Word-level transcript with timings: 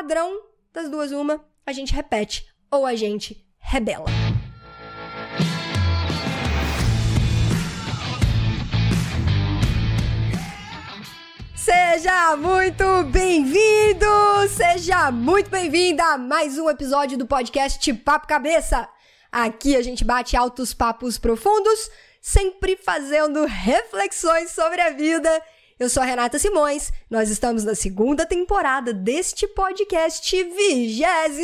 padrão 0.00 0.40
das 0.72 0.88
duas 0.88 1.12
uma, 1.12 1.44
a 1.66 1.74
gente 1.74 1.92
repete 1.92 2.46
ou 2.70 2.86
a 2.86 2.94
gente 2.94 3.46
rebela. 3.58 4.06
Seja 11.54 12.34
muito 12.38 12.82
bem-vindo! 13.12 14.06
Seja 14.48 15.10
muito 15.10 15.50
bem-vinda 15.50 16.02
a 16.02 16.16
mais 16.16 16.56
um 16.56 16.70
episódio 16.70 17.18
do 17.18 17.26
podcast 17.26 17.92
Papo 17.92 18.26
Cabeça. 18.26 18.88
Aqui 19.30 19.76
a 19.76 19.82
gente 19.82 20.02
bate 20.02 20.34
altos 20.34 20.72
papos 20.72 21.18
profundos, 21.18 21.90
sempre 22.22 22.74
fazendo 22.74 23.44
reflexões 23.44 24.50
sobre 24.50 24.80
a 24.80 24.88
vida. 24.88 25.42
Eu 25.80 25.88
sou 25.88 26.02
a 26.02 26.06
Renata 26.06 26.38
Simões, 26.38 26.92
nós 27.08 27.30
estamos 27.30 27.64
na 27.64 27.74
segunda 27.74 28.26
temporada 28.26 28.92
deste 28.92 29.46
podcast, 29.46 30.44
29 30.44 31.42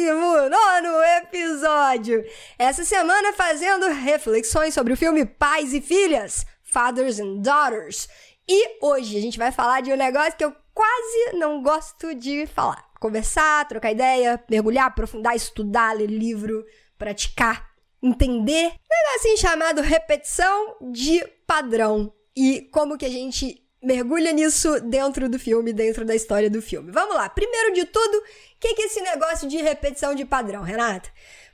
episódio. 1.23 2.23
Essa 2.59 2.85
semana 2.85 3.33
fazendo 3.33 3.89
reflexões 3.89 4.75
sobre 4.75 4.93
o 4.93 4.97
filme 4.97 5.25
Pais 5.25 5.73
e 5.73 5.81
Filhas, 5.81 6.45
Fathers 6.63 7.19
and 7.19 7.37
Daughters. 7.39 8.11
E 8.47 8.85
hoje 8.85 9.17
a 9.17 9.23
gente 9.23 9.39
vai 9.39 9.51
falar 9.51 9.81
de 9.81 9.91
um 9.91 9.97
negócio 9.97 10.37
que 10.37 10.45
eu 10.45 10.55
quase 10.75 11.33
não 11.39 11.63
gosto 11.63 12.15
de 12.15 12.47
falar. 12.47 12.85
Conversar, 13.01 13.67
trocar 13.67 13.93
ideia, 13.93 14.39
mergulhar, 14.51 14.89
aprofundar, 14.89 15.35
estudar, 15.35 15.97
ler 15.97 16.11
livro, 16.11 16.63
praticar, 16.99 17.71
entender. 18.03 18.67
Um 18.67 19.13
negocinho 19.13 19.39
chamado 19.39 19.81
repetição 19.81 20.77
de 20.93 21.27
padrão. 21.47 22.13
E 22.37 22.69
como 22.71 22.99
que 22.99 23.07
a 23.07 23.11
gente 23.11 23.66
mergulha 23.87 24.33
nisso 24.33 24.81
dentro 24.81 25.29
do 25.29 25.39
filme, 25.39 25.73
dentro 25.73 26.05
da 26.05 26.13
história 26.13 26.51
do 26.51 26.61
filme. 26.61 26.91
Vamos 26.91 27.15
lá. 27.15 27.29
Primeiro 27.29 27.73
de 27.73 27.85
tudo, 27.85 28.19
o 28.19 28.23
que, 28.59 28.75
que 28.75 28.83
é 28.83 28.87
esse 28.87 29.01
negócio 29.01 29.49
de 29.49 29.59
repetição 29.59 30.13
de 30.13 30.25
padrão, 30.25 30.65
Renata? 30.65 31.09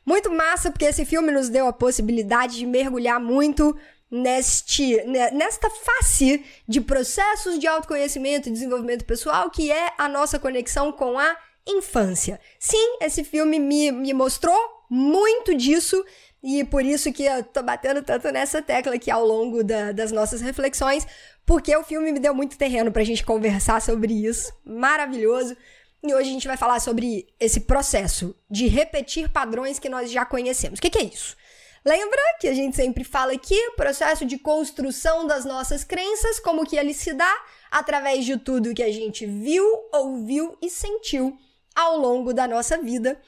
Muito 0.05 0.33
massa, 0.33 0.71
porque 0.71 0.87
esse 0.87 1.05
filme 1.05 1.31
nos 1.31 1.51
deu 1.51 1.67
a 1.67 1.75
possibilidade 1.75 2.57
de 2.57 2.65
mergulhar 2.65 3.21
muito 3.21 3.77
neste, 4.11 4.97
nesta 5.05 5.69
face 5.69 6.43
de 6.67 6.81
processos 6.81 7.59
de 7.59 7.67
autoconhecimento 7.67 8.49
e 8.49 8.53
desenvolvimento 8.53 9.05
pessoal, 9.05 9.51
que 9.51 9.71
é 9.71 9.93
a 9.99 10.09
nossa 10.09 10.39
conexão 10.39 10.91
com 10.91 11.19
a 11.19 11.37
infância. 11.67 12.41
Sim, 12.59 12.97
esse 13.03 13.23
filme 13.23 13.59
me, 13.61 13.93
me 13.93 14.15
mostrou 14.15 14.59
muito 14.89 15.55
disso, 15.55 16.03
e 16.43 16.65
por 16.65 16.85
isso 16.85 17.13
que 17.13 17.25
eu 17.25 17.45
tô 17.45 17.63
batendo 17.63 18.03
tanto 18.03 18.31
nessa 18.33 18.61
tecla 18.61 18.95
aqui 18.95 19.11
ao 19.11 19.25
longo 19.25 19.63
da, 19.63 19.93
das 19.93 20.11
nossas 20.11 20.41
reflexões, 20.41 21.07
porque 21.47 21.75
o 21.77 21.85
filme 21.85 22.11
me 22.11 22.19
deu 22.19 22.35
muito 22.35 22.59
terreno 22.59 22.91
pra 22.91 23.05
gente 23.05 23.25
conversar 23.25 23.81
sobre 23.81 24.13
isso. 24.13 24.53
Maravilhoso. 24.65 25.57
E 26.03 26.13
hoje 26.13 26.31
a 26.31 26.33
gente 26.33 26.49
vai 26.49 26.57
falar 26.57 26.81
sobre 26.81 27.29
esse 27.39 27.61
processo 27.61 28.35
de 28.51 28.67
repetir 28.67 29.29
padrões 29.29 29.79
que 29.79 29.89
nós 29.89 30.11
já 30.11 30.25
conhecemos. 30.25 30.81
O 30.81 30.83
que, 30.83 30.91
que 30.91 30.99
é 30.99 31.05
isso? 31.05 31.37
Lembra 31.85 32.21
que 32.41 32.49
a 32.49 32.55
gente 32.55 32.75
sempre 32.77 33.05
fala 33.05 33.33
aqui, 33.33 33.59
processo 33.77 34.25
de 34.25 34.39
construção 34.39 35.27
das 35.27 35.45
nossas 35.45 35.85
crenças, 35.85 36.41
como 36.41 36.67
que 36.67 36.77
ele 36.77 36.95
se 36.95 37.13
dá 37.13 37.33
através 37.71 38.25
de 38.25 38.37
tudo 38.37 38.75
que 38.75 38.83
a 38.83 38.93
gente 38.93 39.27
viu, 39.27 39.65
ouviu 39.93 40.57
e 40.61 40.69
sentiu 40.69 41.37
ao 41.75 41.97
longo 41.99 42.33
da 42.33 42.47
nossa 42.47 42.79
vida 42.79 43.21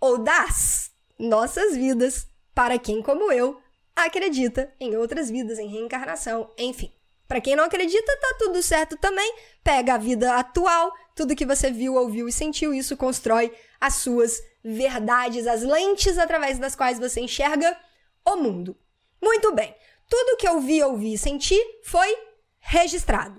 ou 0.00 0.18
das 0.18 0.90
nossas 1.18 1.76
vidas, 1.76 2.28
para 2.56 2.78
quem 2.78 3.02
como 3.02 3.30
eu 3.30 3.60
acredita 3.94 4.72
em 4.80 4.96
outras 4.96 5.30
vidas, 5.30 5.58
em 5.58 5.68
reencarnação, 5.68 6.50
enfim. 6.56 6.90
Para 7.28 7.38
quem 7.38 7.54
não 7.54 7.64
acredita, 7.64 8.18
tá 8.18 8.36
tudo 8.38 8.62
certo 8.62 8.96
também. 8.96 9.30
Pega 9.62 9.94
a 9.94 9.98
vida 9.98 10.34
atual, 10.36 10.90
tudo 11.14 11.36
que 11.36 11.44
você 11.44 11.70
viu, 11.70 11.96
ouviu 11.96 12.26
e 12.26 12.32
sentiu, 12.32 12.72
isso 12.72 12.96
constrói 12.96 13.52
as 13.78 13.96
suas 13.96 14.40
verdades, 14.64 15.46
as 15.46 15.62
lentes 15.62 16.16
através 16.16 16.58
das 16.58 16.74
quais 16.74 16.98
você 16.98 17.20
enxerga 17.20 17.78
o 18.24 18.36
mundo. 18.36 18.74
Muito 19.22 19.52
bem. 19.52 19.76
Tudo 20.08 20.38
que 20.38 20.48
eu 20.48 20.58
vi, 20.58 20.82
ouvi 20.82 21.12
e 21.12 21.18
senti 21.18 21.60
foi 21.84 22.16
registrado. 22.58 23.38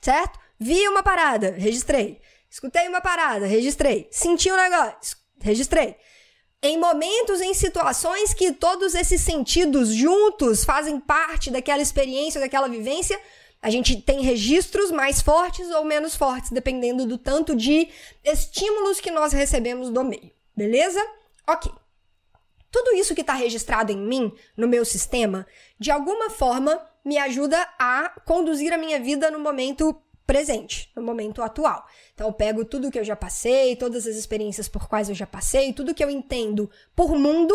Certo? 0.00 0.40
Vi 0.58 0.88
uma 0.88 1.02
parada, 1.02 1.50
registrei. 1.50 2.22
Escutei 2.48 2.88
uma 2.88 3.02
parada, 3.02 3.44
registrei. 3.46 4.08
Senti 4.10 4.50
um 4.50 4.56
negócio, 4.56 5.18
registrei. 5.42 5.98
Em 6.62 6.78
momentos, 6.78 7.40
em 7.40 7.54
situações 7.54 8.34
que 8.34 8.52
todos 8.52 8.94
esses 8.94 9.22
sentidos 9.22 9.88
juntos 9.94 10.62
fazem 10.62 11.00
parte 11.00 11.50
daquela 11.50 11.80
experiência, 11.80 12.40
daquela 12.40 12.68
vivência, 12.68 13.18
a 13.62 13.70
gente 13.70 14.00
tem 14.02 14.20
registros 14.20 14.90
mais 14.90 15.22
fortes 15.22 15.70
ou 15.70 15.84
menos 15.84 16.14
fortes, 16.14 16.50
dependendo 16.50 17.06
do 17.06 17.16
tanto 17.16 17.56
de 17.56 17.88
estímulos 18.22 19.00
que 19.00 19.10
nós 19.10 19.32
recebemos 19.32 19.88
do 19.88 20.04
meio. 20.04 20.30
Beleza? 20.54 21.00
Ok. 21.48 21.72
Tudo 22.70 22.94
isso 22.94 23.14
que 23.14 23.22
está 23.22 23.32
registrado 23.32 23.90
em 23.90 23.96
mim, 23.96 24.32
no 24.54 24.68
meu 24.68 24.84
sistema, 24.84 25.46
de 25.78 25.90
alguma 25.90 26.28
forma 26.28 26.78
me 27.02 27.16
ajuda 27.16 27.58
a 27.78 28.10
conduzir 28.26 28.72
a 28.72 28.78
minha 28.78 29.00
vida 29.00 29.30
no 29.30 29.38
momento 29.38 30.00
presente, 30.30 30.88
no 30.94 31.02
momento 31.02 31.42
atual. 31.42 31.84
Então 32.14 32.28
eu 32.28 32.32
pego 32.32 32.64
tudo 32.64 32.88
que 32.88 33.00
eu 33.00 33.02
já 33.02 33.16
passei, 33.16 33.74
todas 33.74 34.06
as 34.06 34.14
experiências 34.14 34.68
por 34.68 34.88
quais 34.88 35.08
eu 35.08 35.14
já 35.14 35.26
passei, 35.26 35.72
tudo 35.72 35.92
que 35.92 36.04
eu 36.04 36.08
entendo 36.08 36.70
por 36.94 37.16
mundo, 37.16 37.52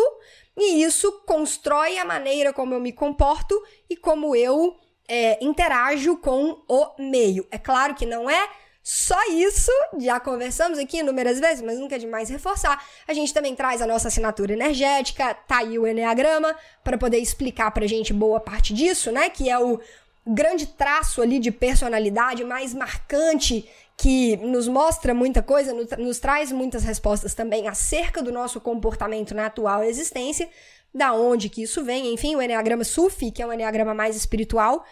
e 0.54 0.82
isso 0.82 1.10
constrói 1.24 1.96
a 1.96 2.04
maneira 2.04 2.52
como 2.52 2.74
eu 2.74 2.80
me 2.80 2.92
comporto 2.92 3.58
e 3.88 3.96
como 3.96 4.36
eu 4.36 4.76
é, 5.08 5.42
interajo 5.42 6.18
com 6.18 6.62
o 6.68 6.90
meio. 6.98 7.46
É 7.50 7.56
claro 7.56 7.94
que 7.94 8.04
não 8.04 8.28
é 8.28 8.46
só 8.82 9.18
isso, 9.30 9.72
já 9.98 10.20
conversamos 10.20 10.78
aqui 10.78 10.98
inúmeras 10.98 11.40
vezes, 11.40 11.62
mas 11.62 11.78
nunca 11.78 11.96
é 11.96 11.98
demais 11.98 12.28
reforçar. 12.28 12.86
A 13.08 13.14
gente 13.14 13.32
também 13.32 13.56
traz 13.56 13.80
a 13.80 13.86
nossa 13.86 14.08
assinatura 14.08 14.52
energética, 14.52 15.32
tá 15.32 15.60
aí 15.60 15.78
o 15.78 15.86
Enneagrama, 15.86 16.54
para 16.84 16.98
poder 16.98 17.18
explicar 17.20 17.70
pra 17.70 17.86
gente 17.86 18.12
boa 18.12 18.38
parte 18.38 18.74
disso, 18.74 19.10
né? 19.10 19.30
Que 19.30 19.48
é 19.48 19.58
o 19.58 19.80
grande 20.26 20.66
traço 20.66 21.22
ali 21.22 21.38
de 21.38 21.50
personalidade 21.50 22.44
mais 22.44 22.74
marcante 22.74 23.68
que 23.96 24.36
nos 24.38 24.68
mostra 24.68 25.14
muita 25.14 25.42
coisa, 25.42 25.72
nos 25.96 26.18
traz 26.18 26.52
muitas 26.52 26.82
respostas 26.84 27.34
também 27.34 27.66
acerca 27.68 28.22
do 28.22 28.32
nosso 28.32 28.60
comportamento 28.60 29.34
na 29.34 29.46
atual 29.46 29.82
existência, 29.82 30.48
da 30.92 31.12
onde 31.14 31.48
que 31.48 31.62
isso 31.62 31.84
vem, 31.84 32.12
enfim, 32.12 32.36
o 32.36 32.42
Enneagrama 32.42 32.84
Sufi, 32.84 33.30
que 33.30 33.42
é 33.42 33.46
um 33.46 33.52
Enneagrama 33.52 33.94
mais 33.94 34.16
espiritual, 34.16 34.84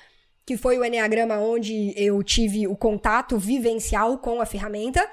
que 0.46 0.56
foi 0.56 0.78
o 0.78 0.84
Enneagrama 0.84 1.38
onde 1.38 1.92
eu 1.96 2.22
tive 2.22 2.66
o 2.66 2.76
contato 2.76 3.38
vivencial 3.38 4.18
com 4.18 4.40
a 4.40 4.46
ferramenta. 4.46 5.06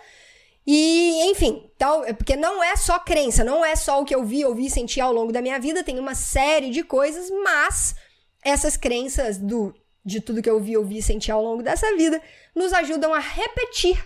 E, 0.66 1.32
enfim, 1.32 1.70
então, 1.76 2.04
é 2.06 2.14
porque 2.14 2.36
não 2.36 2.64
é 2.64 2.76
só 2.76 3.00
crença, 3.00 3.44
não 3.44 3.66
é 3.66 3.76
só 3.76 4.02
o 4.02 4.06
que 4.06 4.14
eu 4.14 4.24
vi, 4.24 4.46
ouvi, 4.46 4.70
senti 4.70 5.02
ao 5.02 5.12
longo 5.12 5.32
da 5.32 5.42
minha 5.42 5.60
vida, 5.60 5.84
tem 5.84 5.98
uma 6.00 6.14
série 6.14 6.70
de 6.70 6.84
coisas, 6.84 7.30
mas 7.44 7.96
essas 8.44 8.78
crenças 8.78 9.38
do 9.38 9.74
de 10.04 10.20
tudo 10.20 10.42
que 10.42 10.50
eu 10.50 10.60
vi, 10.60 10.76
ouvi 10.76 10.98
e 10.98 11.04
senti 11.04 11.32
ao 11.32 11.44
longo 11.44 11.62
dessa 11.62 11.96
vida 11.96 12.22
nos 12.56 12.74
ajudam 12.74 13.14
a 13.14 13.20
repetir 13.20 14.04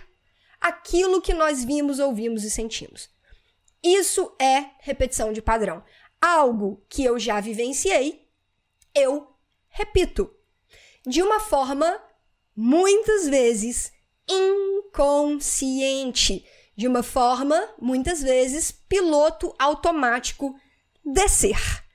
aquilo 0.60 1.22
que 1.22 1.34
nós 1.34 1.64
vimos, 1.64 1.98
ouvimos 1.98 2.44
e 2.44 2.50
sentimos. 2.50 3.08
Isso 3.82 4.34
é 4.40 4.70
repetição 4.80 5.32
de 5.32 5.40
padrão. 5.40 5.82
Algo 6.20 6.84
que 6.88 7.04
eu 7.04 7.18
já 7.18 7.40
vivenciei, 7.40 8.28
eu 8.94 9.26
repito 9.68 10.30
de 11.06 11.22
uma 11.22 11.40
forma 11.40 12.02
muitas 12.54 13.28
vezes 13.28 13.92
inconsciente, 14.28 16.44
de 16.76 16.88
uma 16.88 17.02
forma 17.02 17.70
muitas 17.80 18.22
vezes 18.22 18.72
piloto 18.72 19.54
automático 19.58 20.54
descer. 21.04 21.85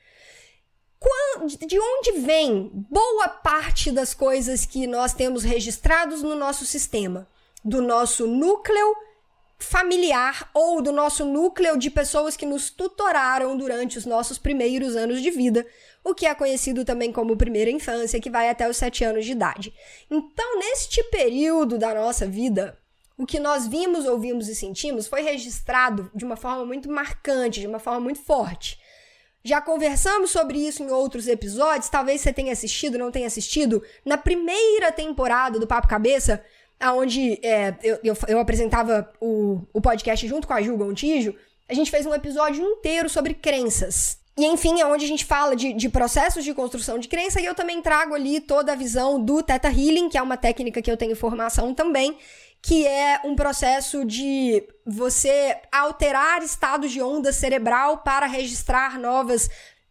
De 1.67 1.79
onde 1.79 2.11
vem 2.19 2.69
boa 2.73 3.27
parte 3.27 3.91
das 3.91 4.13
coisas 4.13 4.65
que 4.65 4.85
nós 4.85 5.13
temos 5.13 5.43
registrados 5.43 6.21
no 6.21 6.35
nosso 6.35 6.65
sistema? 6.65 7.27
Do 7.63 7.81
nosso 7.81 8.27
núcleo 8.27 8.95
familiar 9.57 10.49
ou 10.53 10.81
do 10.81 10.91
nosso 10.91 11.23
núcleo 11.25 11.77
de 11.77 11.89
pessoas 11.89 12.35
que 12.35 12.45
nos 12.45 12.69
tutoraram 12.69 13.55
durante 13.55 13.97
os 13.97 14.05
nossos 14.05 14.37
primeiros 14.37 14.95
anos 14.95 15.21
de 15.21 15.29
vida, 15.29 15.65
o 16.03 16.13
que 16.13 16.25
é 16.25 16.33
conhecido 16.33 16.83
também 16.83 17.11
como 17.11 17.37
primeira 17.37 17.69
infância, 17.69 18.19
que 18.19 18.29
vai 18.29 18.49
até 18.49 18.67
os 18.69 18.77
sete 18.77 19.03
anos 19.03 19.25
de 19.25 19.31
idade. 19.31 19.73
Então, 20.09 20.59
neste 20.59 21.03
período 21.05 21.77
da 21.77 21.93
nossa 21.93 22.25
vida, 22.25 22.77
o 23.17 23.25
que 23.25 23.39
nós 23.39 23.67
vimos, 23.67 24.05
ouvimos 24.05 24.47
e 24.47 24.55
sentimos 24.55 25.07
foi 25.07 25.21
registrado 25.21 26.09
de 26.13 26.25
uma 26.25 26.35
forma 26.35 26.65
muito 26.65 26.89
marcante, 26.91 27.59
de 27.59 27.67
uma 27.67 27.79
forma 27.79 27.99
muito 27.99 28.19
forte. 28.19 28.80
Já 29.43 29.59
conversamos 29.59 30.31
sobre 30.31 30.59
isso 30.59 30.83
em 30.83 30.91
outros 30.91 31.27
episódios, 31.27 31.89
talvez 31.89 32.21
você 32.21 32.31
tenha 32.31 32.53
assistido, 32.53 32.97
não 32.97 33.11
tenha 33.11 33.25
assistido, 33.25 33.81
na 34.05 34.17
primeira 34.17 34.91
temporada 34.91 35.59
do 35.59 35.65
Papo 35.65 35.87
Cabeça, 35.87 36.43
onde 36.93 37.39
é, 37.43 37.75
eu, 37.83 37.99
eu, 38.03 38.17
eu, 38.27 38.39
apresentava 38.39 39.11
o, 39.19 39.61
o 39.73 39.81
podcast 39.81 40.27
junto 40.27 40.47
com 40.47 40.53
a 40.53 40.61
Ju 40.61 40.77
Gontijo, 40.77 41.35
a 41.67 41.73
gente 41.73 41.89
fez 41.89 42.05
um 42.05 42.13
episódio 42.13 42.63
inteiro 42.63 43.09
sobre 43.09 43.33
crenças. 43.33 44.19
E 44.37 44.45
enfim, 44.45 44.79
é 44.79 44.85
onde 44.85 45.05
a 45.05 45.07
gente 45.07 45.25
fala 45.25 45.55
de, 45.55 45.73
de, 45.73 45.89
processos 45.89 46.43
de 46.43 46.53
construção 46.53 46.97
de 46.97 47.07
crença 47.07 47.41
e 47.41 47.45
eu 47.45 47.53
também 47.53 47.81
trago 47.81 48.13
ali 48.13 48.39
toda 48.39 48.71
a 48.71 48.75
visão 48.75 49.23
do 49.23 49.43
Theta 49.43 49.67
Healing, 49.67 50.09
que 50.09 50.17
é 50.17 50.21
uma 50.21 50.37
técnica 50.37 50.81
que 50.81 50.89
eu 50.89 50.97
tenho 50.97 51.15
formação 51.15 51.73
também, 51.73 52.17
que 52.61 52.85
é 52.85 53.19
um 53.23 53.35
processo 53.35 54.05
de 54.05 54.63
você 54.85 55.57
alterar 55.71 56.43
estados 56.43 56.91
de 56.91 57.01
onda 57.01 57.33
cerebral 57.33 57.99
para 57.99 58.27
registrar 58.27 58.99
novas 58.99 59.49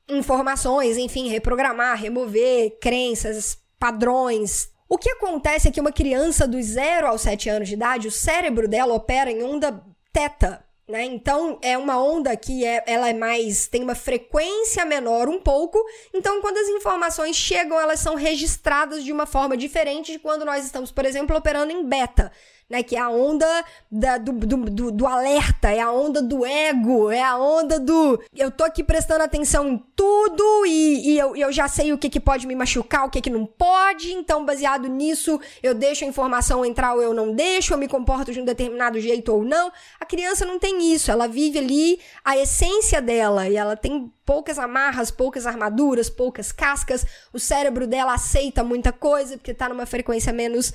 informações, 0.09 0.97
enfim, 0.97 1.29
reprogramar, 1.29 2.01
remover 2.01 2.79
crenças, 2.81 3.59
padrões. 3.79 4.71
O 4.89 4.99
que 4.99 5.11
acontece 5.11 5.69
é 5.69 5.71
que 5.71 5.81
uma 5.81 5.93
criança 5.93 6.47
dos 6.47 6.67
0 6.67 7.07
aos 7.07 7.23
7 7.23 7.49
anos 7.49 7.69
de 7.69 7.75
idade, 7.75 8.09
o 8.09 8.13
cérebro 8.13 8.69
dela 8.69 8.95
opera 8.95 9.31
em 9.31 9.43
onda 9.43 9.83
teta, 10.13 10.65
né? 10.89 11.05
Então 11.05 11.59
é 11.63 11.79
uma 11.79 12.03
onda 12.03 12.37
que 12.37 12.65
é, 12.65 12.83
ela 12.87 13.09
é 13.09 13.15
mais 13.15 13.69
tem 13.69 13.83
uma 13.83 13.95
frequência 13.95 14.85
menor 14.85 15.29
um 15.29 15.41
pouco. 15.41 15.79
Então 16.13 16.41
quando 16.41 16.59
as 16.59 16.69
informações 16.69 17.37
chegam, 17.37 17.81
elas 17.81 18.01
são 18.01 18.17
registradas 18.17 19.05
de 19.05 19.13
uma 19.13 19.27
forma 19.27 19.57
diferente 19.57 20.13
de 20.13 20.19
quando 20.19 20.45
nós 20.45 20.65
estamos, 20.65 20.91
por 20.91 21.05
exemplo, 21.05 21.37
operando 21.37 21.73
em 21.73 21.85
beta 21.85 22.33
né? 22.71 22.85
Que 22.85 22.95
é 22.95 23.01
a 23.01 23.11
onda 23.11 23.65
da, 23.91 24.17
do, 24.17 24.33
do, 24.33 24.57
do, 24.57 24.91
do, 24.93 25.07
alerta, 25.07 25.69
é 25.69 25.81
a 25.81 25.91
onda 25.91 26.23
do 26.23 26.47
ego, 26.47 27.11
é 27.11 27.21
a 27.21 27.37
onda 27.37 27.81
do 27.81 28.23
eu 28.35 28.51
tô 28.51 28.63
aqui 28.63 28.85
prestando 28.85 29.25
atenção 29.25 29.69
em 29.69 29.85
tudo 29.97 30.65
e, 30.65 31.11
e 31.11 31.19
eu, 31.19 31.35
eu 31.35 31.53
já 31.53 31.67
sei 31.67 31.93
o 31.93 31.99
que, 31.99 32.09
que 32.09 32.21
pode 32.21 32.47
me 32.47 32.55
machucar, 32.55 33.05
o 33.05 33.11
que, 33.11 33.21
que 33.21 33.29
não 33.29 33.45
pode, 33.45 34.13
então 34.13 34.47
baseado 34.47 34.89
nisso 34.89 35.41
eu 35.61 35.75
deixo 35.75 36.05
a 36.05 36.09
informação 36.09 36.65
entrar 36.65 36.95
ou 36.95 37.03
eu 37.03 37.13
não 37.13 37.35
deixo, 37.35 37.75
eu 37.75 37.79
me 37.79 37.89
comporto 37.89 38.33
de 38.33 38.41
um 38.41 38.45
determinado 38.45 39.01
jeito 39.01 39.35
ou 39.35 39.43
não. 39.43 39.73
A 39.99 40.07
criança 40.07 40.47
não 40.47 40.59
tem 40.59 40.93
isso, 40.93 41.11
ela 41.11 41.27
vive 41.27 41.59
ali 41.59 42.01
a 42.25 42.37
essência 42.37 43.03
dela 43.03 43.49
e 43.49 43.57
ela 43.57 43.77
tem 43.77 44.13
poucas 44.31 44.61
amarras, 44.61 45.11
poucas 45.11 45.45
armaduras, 45.45 46.09
poucas 46.09 46.53
cascas. 46.53 47.05
O 47.33 47.39
cérebro 47.41 47.85
dela 47.85 48.15
aceita 48.15 48.63
muita 48.63 48.93
coisa 48.93 49.37
porque 49.37 49.53
tá 49.53 49.69
numa 49.69 49.87
frequência 49.87 50.33
menos 50.33 50.73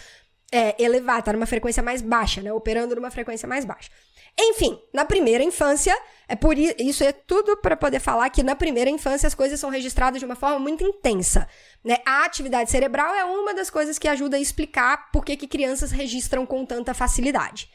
é, 0.51 0.81
elevar, 0.81 1.21
tá 1.21 1.33
numa 1.33 1.45
frequência 1.45 1.81
mais 1.81 2.01
baixa, 2.01 2.41
né? 2.41 2.51
Operando 2.53 2.95
numa 2.95 3.11
frequência 3.11 3.47
mais 3.47 3.65
baixa. 3.65 3.89
Enfim, 4.37 4.77
na 4.93 5.05
primeira 5.05 5.43
infância, 5.43 5.97
é 6.27 6.35
por 6.35 6.57
isso 6.57 7.03
é 7.03 7.13
tudo 7.13 7.55
para 7.57 7.77
poder 7.77 7.99
falar 7.99 8.29
que 8.29 8.43
na 8.43 8.55
primeira 8.55 8.89
infância 8.89 9.27
as 9.27 9.33
coisas 9.33 9.59
são 9.59 9.69
registradas 9.69 10.19
de 10.19 10.25
uma 10.25 10.35
forma 10.35 10.59
muito 10.59 10.83
intensa, 10.83 11.47
né? 11.83 11.97
A 12.05 12.25
atividade 12.25 12.69
cerebral 12.69 13.15
é 13.15 13.23
uma 13.23 13.53
das 13.53 13.69
coisas 13.69 13.97
que 13.97 14.07
ajuda 14.07 14.35
a 14.35 14.39
explicar 14.39 15.09
por 15.11 15.23
que, 15.23 15.37
que 15.37 15.47
crianças 15.47 15.91
registram 15.91 16.45
com 16.45 16.65
tanta 16.65 16.93
facilidade 16.93 17.69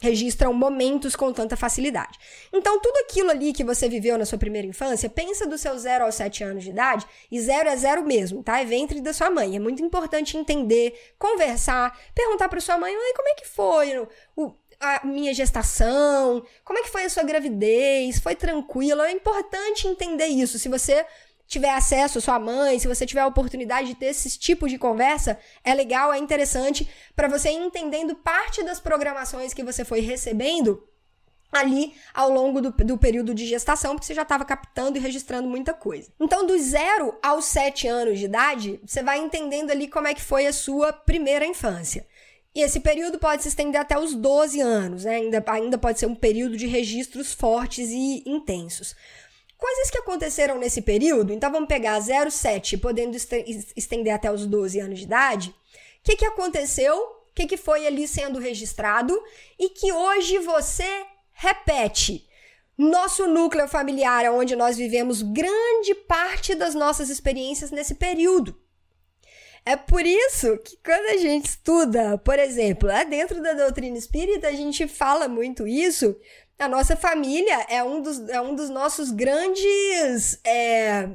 registram 0.00 0.52
momentos 0.52 1.14
com 1.14 1.32
tanta 1.32 1.56
facilidade. 1.56 2.18
Então, 2.52 2.80
tudo 2.80 2.96
aquilo 2.98 3.30
ali 3.30 3.52
que 3.52 3.62
você 3.62 3.88
viveu 3.88 4.16
na 4.16 4.24
sua 4.24 4.38
primeira 4.38 4.66
infância, 4.66 5.08
pensa 5.08 5.46
do 5.46 5.58
seu 5.58 5.78
0 5.78 6.04
aos 6.04 6.14
7 6.14 6.42
anos 6.42 6.64
de 6.64 6.70
idade, 6.70 7.06
e 7.30 7.40
zero 7.40 7.68
é 7.68 7.76
zero 7.76 8.04
mesmo, 8.04 8.42
tá? 8.42 8.60
É 8.60 8.64
ventre 8.64 9.00
da 9.00 9.12
sua 9.12 9.30
mãe. 9.30 9.56
É 9.56 9.58
muito 9.58 9.82
importante 9.82 10.36
entender, 10.36 11.12
conversar, 11.18 11.98
perguntar 12.14 12.48
para 12.48 12.60
sua 12.60 12.78
mãe, 12.78 12.94
mãe, 12.94 13.14
como 13.14 13.28
é 13.28 13.34
que 13.34 13.46
foi 13.46 13.98
o, 14.36 14.54
a 14.80 15.06
minha 15.06 15.34
gestação? 15.34 16.42
Como 16.64 16.78
é 16.78 16.82
que 16.82 16.88
foi 16.88 17.04
a 17.04 17.10
sua 17.10 17.22
gravidez? 17.22 18.18
Foi 18.18 18.34
tranquilo? 18.34 19.02
É 19.02 19.12
importante 19.12 19.86
entender 19.86 20.26
isso. 20.26 20.58
Se 20.58 20.68
você 20.68 21.04
tiver 21.50 21.70
acesso 21.70 22.18
à 22.18 22.20
sua 22.20 22.38
mãe, 22.38 22.78
se 22.78 22.86
você 22.86 23.04
tiver 23.04 23.22
a 23.22 23.26
oportunidade 23.26 23.88
de 23.88 23.96
ter 23.96 24.06
esses 24.06 24.38
tipos 24.38 24.70
de 24.70 24.78
conversa, 24.78 25.36
é 25.64 25.74
legal, 25.74 26.12
é 26.12 26.18
interessante 26.18 26.88
para 27.16 27.26
você 27.26 27.50
ir 27.50 27.56
entendendo 27.56 28.14
parte 28.14 28.62
das 28.62 28.78
programações 28.78 29.52
que 29.52 29.64
você 29.64 29.84
foi 29.84 29.98
recebendo 29.98 30.80
ali 31.50 31.92
ao 32.14 32.30
longo 32.30 32.60
do, 32.60 32.70
do 32.70 32.96
período 32.96 33.34
de 33.34 33.44
gestação, 33.46 33.96
porque 33.96 34.06
você 34.06 34.14
já 34.14 34.22
estava 34.22 34.44
captando 34.44 34.96
e 34.96 35.00
registrando 35.00 35.48
muita 35.48 35.74
coisa. 35.74 36.08
Então, 36.20 36.46
do 36.46 36.56
zero 36.56 37.18
aos 37.20 37.46
sete 37.46 37.88
anos 37.88 38.20
de 38.20 38.26
idade, 38.26 38.80
você 38.86 39.02
vai 39.02 39.18
entendendo 39.18 39.72
ali 39.72 39.88
como 39.88 40.06
é 40.06 40.14
que 40.14 40.22
foi 40.22 40.46
a 40.46 40.52
sua 40.52 40.92
primeira 40.92 41.44
infância. 41.44 42.06
E 42.54 42.62
esse 42.62 42.78
período 42.78 43.18
pode 43.18 43.42
se 43.42 43.48
estender 43.48 43.80
até 43.80 43.98
os 43.98 44.14
12 44.14 44.60
anos, 44.60 45.04
né? 45.04 45.16
ainda, 45.16 45.44
ainda 45.48 45.78
pode 45.78 45.98
ser 45.98 46.06
um 46.06 46.14
período 46.14 46.56
de 46.56 46.66
registros 46.66 47.32
fortes 47.32 47.90
e 47.90 48.22
intensos. 48.24 48.94
Coisas 49.60 49.90
que 49.90 49.98
aconteceram 49.98 50.58
nesse 50.58 50.80
período, 50.80 51.34
então 51.34 51.52
vamos 51.52 51.68
pegar 51.68 52.00
07, 52.00 52.78
podendo 52.78 53.14
estender 53.76 54.14
até 54.14 54.32
os 54.32 54.46
12 54.46 54.80
anos 54.80 54.98
de 54.98 55.04
idade. 55.04 55.50
O 55.50 55.54
que, 56.02 56.16
que 56.16 56.24
aconteceu? 56.24 56.96
O 56.96 57.34
que, 57.34 57.46
que 57.46 57.58
foi 57.58 57.86
ali 57.86 58.08
sendo 58.08 58.38
registrado? 58.38 59.16
E 59.58 59.68
que 59.68 59.92
hoje 59.92 60.38
você 60.38 61.04
repete. 61.32 62.26
Nosso 62.76 63.26
núcleo 63.26 63.68
familiar 63.68 64.24
é 64.24 64.30
onde 64.30 64.56
nós 64.56 64.78
vivemos 64.78 65.20
grande 65.20 65.94
parte 66.08 66.54
das 66.54 66.74
nossas 66.74 67.10
experiências 67.10 67.70
nesse 67.70 67.94
período. 67.94 68.58
É 69.64 69.76
por 69.76 70.04
isso 70.06 70.56
que 70.58 70.78
quando 70.78 71.06
a 71.10 71.16
gente 71.18 71.50
estuda, 71.50 72.16
por 72.16 72.38
exemplo, 72.38 72.88
lá 72.88 73.04
dentro 73.04 73.42
da 73.42 73.52
doutrina 73.52 73.98
espírita, 73.98 74.48
a 74.48 74.52
gente 74.52 74.88
fala 74.88 75.28
muito 75.28 75.66
isso, 75.66 76.16
a 76.62 76.68
nossa 76.68 76.94
família 76.96 77.66
é 77.68 77.82
um 77.82 78.00
dos, 78.02 78.28
é 78.28 78.40
um 78.40 78.54
dos 78.54 78.68
nossos 78.68 79.10
grandes. 79.10 80.40
É, 80.44 81.08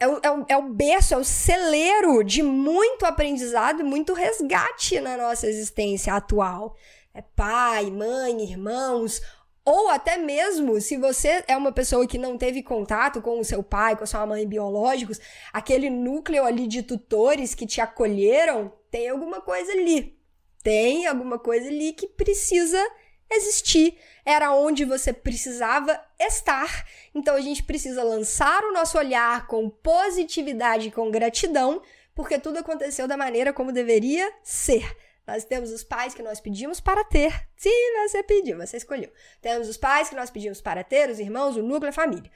é, 0.00 0.06
é, 0.22 0.30
o, 0.30 0.46
é 0.48 0.56
o 0.56 0.68
berço, 0.70 1.14
é 1.14 1.16
o 1.16 1.24
celeiro 1.24 2.24
de 2.24 2.42
muito 2.42 3.06
aprendizado 3.06 3.80
e 3.80 3.84
muito 3.84 4.12
resgate 4.12 5.00
na 5.00 5.16
nossa 5.16 5.46
existência 5.46 6.12
atual. 6.14 6.74
É 7.12 7.22
pai, 7.22 7.90
mãe, 7.90 8.42
irmãos, 8.42 9.20
ou 9.64 9.88
até 9.88 10.16
mesmo 10.16 10.80
se 10.80 10.96
você 10.96 11.44
é 11.46 11.56
uma 11.56 11.72
pessoa 11.72 12.06
que 12.06 12.18
não 12.18 12.36
teve 12.36 12.62
contato 12.62 13.22
com 13.22 13.40
o 13.40 13.44
seu 13.44 13.62
pai, 13.62 13.96
com 13.96 14.04
a 14.04 14.06
sua 14.06 14.26
mãe 14.26 14.46
biológicos, 14.46 15.20
aquele 15.52 15.88
núcleo 15.88 16.44
ali 16.44 16.66
de 16.66 16.82
tutores 16.82 17.54
que 17.54 17.66
te 17.66 17.80
acolheram, 17.80 18.72
tem 18.90 19.08
alguma 19.08 19.40
coisa 19.40 19.72
ali. 19.72 20.18
Tem 20.62 21.06
alguma 21.06 21.38
coisa 21.38 21.68
ali 21.68 21.92
que 21.92 22.06
precisa 22.06 22.82
existir, 23.36 23.98
era 24.24 24.54
onde 24.54 24.84
você 24.84 25.12
precisava 25.12 26.00
estar. 26.18 26.86
Então 27.14 27.34
a 27.34 27.40
gente 27.40 27.62
precisa 27.62 28.02
lançar 28.02 28.62
o 28.64 28.72
nosso 28.72 28.96
olhar 28.96 29.46
com 29.46 29.68
positividade 29.68 30.88
e 30.88 30.92
com 30.92 31.10
gratidão, 31.10 31.82
porque 32.14 32.38
tudo 32.38 32.58
aconteceu 32.58 33.06
da 33.06 33.16
maneira 33.16 33.52
como 33.52 33.72
deveria 33.72 34.32
ser. 34.42 34.96
Nós 35.26 35.44
temos 35.44 35.70
os 35.70 35.82
pais 35.82 36.14
que 36.14 36.22
nós 36.22 36.38
pedimos 36.38 36.80
para 36.80 37.02
ter. 37.02 37.32
Se 37.56 37.70
você 38.02 38.22
pediu, 38.22 38.58
você 38.58 38.76
escolheu. 38.76 39.10
Temos 39.40 39.68
os 39.68 39.76
pais 39.76 40.10
que 40.10 40.14
nós 40.14 40.30
pedimos 40.30 40.60
para 40.60 40.84
ter, 40.84 41.08
os 41.08 41.18
irmãos, 41.18 41.56
o 41.56 41.62
núcleo, 41.62 41.88
a 41.88 41.92
família. 41.92 42.30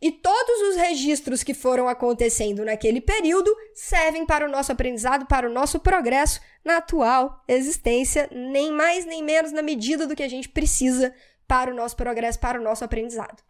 E 0.00 0.12
todos 0.12 0.68
os 0.68 0.76
registros 0.76 1.42
que 1.42 1.52
foram 1.52 1.88
acontecendo 1.88 2.64
naquele 2.64 3.00
período 3.00 3.52
servem 3.74 4.24
para 4.24 4.46
o 4.46 4.48
nosso 4.48 4.70
aprendizado, 4.70 5.26
para 5.26 5.48
o 5.48 5.52
nosso 5.52 5.80
progresso 5.80 6.40
na 6.68 6.76
atual 6.76 7.42
existência, 7.48 8.28
nem 8.30 8.70
mais 8.70 9.04
nem 9.04 9.22
menos 9.22 9.50
na 9.50 9.62
medida 9.62 10.06
do 10.06 10.14
que 10.14 10.22
a 10.22 10.28
gente 10.28 10.48
precisa 10.48 11.14
para 11.46 11.72
o 11.72 11.74
nosso 11.74 11.96
progresso, 11.96 12.38
para 12.38 12.60
o 12.60 12.62
nosso 12.62 12.84
aprendizado. 12.84 13.42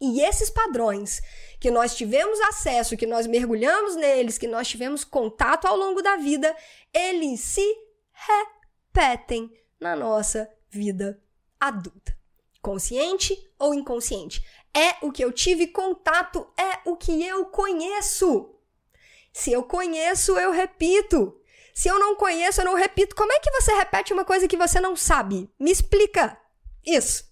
E 0.00 0.22
esses 0.22 0.50
padrões 0.50 1.20
que 1.58 1.70
nós 1.70 1.94
tivemos 1.94 2.38
acesso, 2.40 2.96
que 2.96 3.06
nós 3.06 3.26
mergulhamos 3.26 3.96
neles, 3.96 4.38
que 4.38 4.46
nós 4.46 4.68
tivemos 4.68 5.04
contato 5.04 5.66
ao 5.66 5.76
longo 5.76 6.02
da 6.02 6.16
vida, 6.16 6.54
eles 6.92 7.40
se 7.40 7.76
repetem 8.12 9.50
na 9.78 9.94
nossa 9.94 10.50
vida 10.70 11.22
adulta. 11.58 12.18
Consciente 12.62 13.34
ou 13.58 13.74
inconsciente? 13.74 14.42
é 14.74 14.96
o 15.02 15.10
que 15.10 15.24
eu 15.24 15.32
tive 15.32 15.66
contato, 15.68 16.46
é 16.56 16.88
o 16.88 16.96
que 16.96 17.24
eu 17.24 17.46
conheço. 17.46 18.54
Se 19.32 19.52
eu 19.52 19.62
conheço, 19.62 20.38
eu 20.38 20.50
repito. 20.50 21.39
Se 21.74 21.88
eu 21.88 21.98
não 21.98 22.16
conheço, 22.16 22.60
eu 22.60 22.64
não 22.64 22.74
repito. 22.74 23.14
Como 23.14 23.32
é 23.32 23.38
que 23.40 23.50
você 23.50 23.72
repete 23.74 24.12
uma 24.12 24.24
coisa 24.24 24.48
que 24.48 24.56
você 24.56 24.80
não 24.80 24.96
sabe? 24.96 25.48
Me 25.58 25.70
explica 25.70 26.38
isso. 26.84 27.24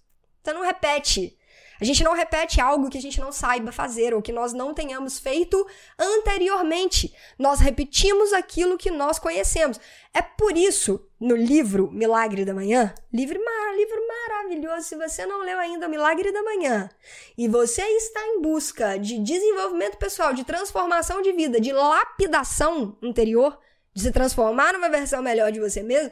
Você 0.43 0.53
não 0.53 0.61
repete. 0.61 1.37
A 1.81 1.85
gente 1.85 2.03
não 2.03 2.13
repete 2.13 2.59
algo 2.59 2.89
que 2.89 2.97
a 2.97 3.01
gente 3.01 3.21
não 3.21 3.31
saiba 3.31 3.71
fazer 3.71 4.13
ou 4.13 4.21
que 4.21 4.33
nós 4.33 4.51
não 4.51 4.73
tenhamos 4.73 5.17
feito 5.17 5.65
anteriormente. 5.97 7.15
Nós 7.37 7.59
repetimos 7.61 8.33
aquilo 8.33 8.77
que 8.77 8.91
nós 8.91 9.17
conhecemos. 9.17 9.79
É 10.13 10.21
por 10.21 10.57
isso, 10.57 11.07
no 11.19 11.35
livro 11.35 11.89
Milagre 11.89 12.43
da 12.43 12.53
Manhã, 12.53 12.93
livro, 13.13 13.39
mar, 13.43 13.75
livro 13.77 13.97
maravilhoso, 14.07 14.89
se 14.89 14.95
você 14.95 15.25
não 15.25 15.41
leu 15.41 15.57
ainda 15.57 15.87
o 15.87 15.89
Milagre 15.89 16.31
da 16.33 16.43
Manhã, 16.43 16.89
e 17.37 17.47
você 17.47 17.81
está 17.81 18.19
em 18.27 18.41
busca 18.41 18.97
de 18.97 19.17
desenvolvimento 19.19 19.97
pessoal, 19.97 20.33
de 20.33 20.43
transformação 20.43 21.21
de 21.21 21.31
vida, 21.31 21.61
de 21.61 21.71
lapidação 21.71 22.97
interior, 23.01 23.57
de 23.93 24.01
se 24.01 24.11
transformar 24.11 24.73
numa 24.73 24.89
versão 24.89 25.21
melhor 25.21 25.51
de 25.51 25.59
você 25.59 25.81
mesmo, 25.83 26.11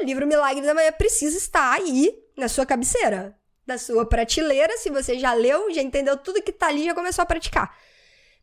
o 0.00 0.04
livro 0.04 0.26
Milagre 0.26 0.64
da 0.64 0.74
Manhã 0.74 0.92
precisa 0.92 1.36
estar 1.36 1.72
aí 1.72 2.14
na 2.36 2.48
sua 2.48 2.66
cabeceira 2.66 3.36
da 3.66 3.76
sua 3.76 4.06
prateleira. 4.06 4.76
Se 4.78 4.90
você 4.90 5.18
já 5.18 5.34
leu, 5.34 5.72
já 5.74 5.82
entendeu 5.82 6.16
tudo 6.16 6.42
que 6.42 6.52
tá 6.52 6.68
ali, 6.68 6.84
já 6.84 6.94
começou 6.94 7.22
a 7.22 7.26
praticar. 7.26 7.76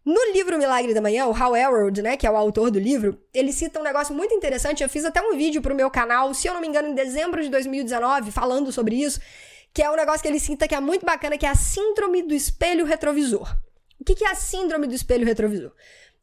No 0.06 0.20
livro 0.34 0.58
Milagre 0.58 0.94
da 0.94 1.00
Manhã, 1.00 1.26
o 1.28 1.34
Hal 1.34 1.56
Elrod, 1.56 2.02
né, 2.02 2.18
que 2.18 2.28
é 2.28 2.32
o 2.32 2.36
autor 2.36 2.70
do 2.70 2.78
livro, 2.78 3.18
ele 3.34 3.54
cita 3.54 3.80
um 3.80 3.84
negócio 3.84 4.14
muito 4.14 4.36
interessante. 4.36 4.84
Eu 4.84 4.90
fiz 4.90 5.06
até 5.06 5.22
um 5.22 5.38
vídeo 5.38 5.62
pro 5.62 5.74
meu 5.74 5.90
canal, 5.90 6.34
se 6.34 6.46
eu 6.46 6.54
não 6.54 6.60
me 6.60 6.68
engano, 6.68 6.90
em 6.90 6.94
dezembro 6.94 7.42
de 7.42 7.48
2019, 7.48 8.30
falando 8.30 8.70
sobre 8.70 9.02
isso, 9.02 9.22
que 9.74 9.82
é 9.82 9.90
um 9.90 9.96
negócio 9.96 10.22
que 10.22 10.28
ele 10.28 10.42
cita 10.42 10.68
que 10.68 10.76
é 10.76 10.80
muito 10.82 11.06
bacana, 11.06 11.38
que 11.38 11.46
é 11.46 11.50
a 11.50 11.56
síndrome 11.56 12.22
do 12.22 12.34
espelho 12.34 12.84
retrovisor. 12.86 13.56
O 13.98 14.04
que 14.04 14.26
é 14.26 14.30
a 14.30 14.36
síndrome 14.36 14.88
do 14.88 14.94
espelho 14.94 15.26
retrovisor? 15.26 15.72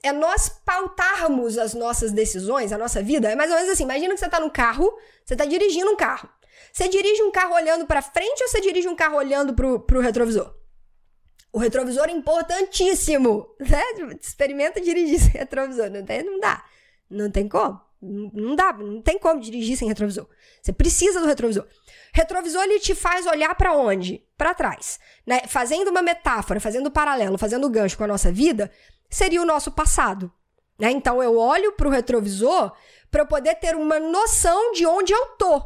É 0.02 0.12
nós 0.12 0.48
pautarmos 0.48 1.58
as 1.58 1.74
nossas 1.74 2.10
decisões, 2.12 2.72
a 2.72 2.78
nossa 2.78 3.02
vida. 3.02 3.30
É 3.30 3.36
mais 3.36 3.50
ou 3.50 3.56
menos 3.56 3.70
assim: 3.70 3.84
imagina 3.84 4.14
que 4.14 4.20
você 4.20 4.26
está 4.26 4.40
no 4.40 4.50
carro, 4.50 4.92
você 5.24 5.34
está 5.34 5.44
dirigindo 5.44 5.90
um 5.90 5.96
carro. 5.96 6.28
Você 6.72 6.88
dirige 6.88 7.22
um 7.22 7.30
carro 7.30 7.54
olhando 7.54 7.86
para 7.86 8.02
frente 8.02 8.42
ou 8.42 8.48
você 8.48 8.60
dirige 8.60 8.88
um 8.88 8.94
carro 8.94 9.16
olhando 9.16 9.54
pro, 9.54 9.80
pro 9.80 10.00
retrovisor? 10.00 10.54
O 11.52 11.58
retrovisor 11.58 12.08
é 12.08 12.12
importantíssimo, 12.12 13.54
né? 13.58 13.82
Experimenta 14.20 14.80
dirigir 14.80 15.20
sem 15.20 15.32
retrovisor, 15.32 15.90
não, 15.90 16.04
tem, 16.04 16.22
não 16.22 16.38
dá. 16.38 16.64
Não 17.10 17.30
tem 17.30 17.48
como. 17.48 17.80
Não 18.02 18.56
dá, 18.56 18.72
não 18.72 19.02
tem 19.02 19.18
como 19.18 19.40
dirigir 19.40 19.76
sem 19.76 19.86
retrovisor. 19.86 20.26
Você 20.62 20.72
precisa 20.72 21.20
do 21.20 21.26
retrovisor. 21.26 21.66
Retrovisor 22.14 22.62
ele 22.62 22.80
te 22.80 22.94
faz 22.94 23.26
olhar 23.26 23.54
para 23.54 23.74
onde? 23.76 24.24
Para 24.38 24.54
trás, 24.54 24.98
né? 25.26 25.42
Fazendo 25.46 25.88
uma 25.88 26.00
metáfora, 26.00 26.60
fazendo 26.60 26.88
um 26.88 26.90
paralelo, 26.90 27.36
fazendo 27.36 27.66
um 27.66 27.70
gancho 27.70 27.98
com 27.98 28.04
a 28.04 28.06
nossa 28.06 28.32
vida, 28.32 28.70
seria 29.10 29.42
o 29.42 29.46
nosso 29.46 29.72
passado, 29.72 30.32
né? 30.78 30.90
Então 30.90 31.22
eu 31.22 31.36
olho 31.36 31.72
para 31.72 31.88
o 31.88 31.90
retrovisor 31.90 32.72
para 33.10 33.24
poder 33.24 33.56
ter 33.56 33.74
uma 33.74 33.98
noção 33.98 34.72
de 34.72 34.86
onde 34.86 35.12
eu 35.12 35.26
tô. 35.36 35.62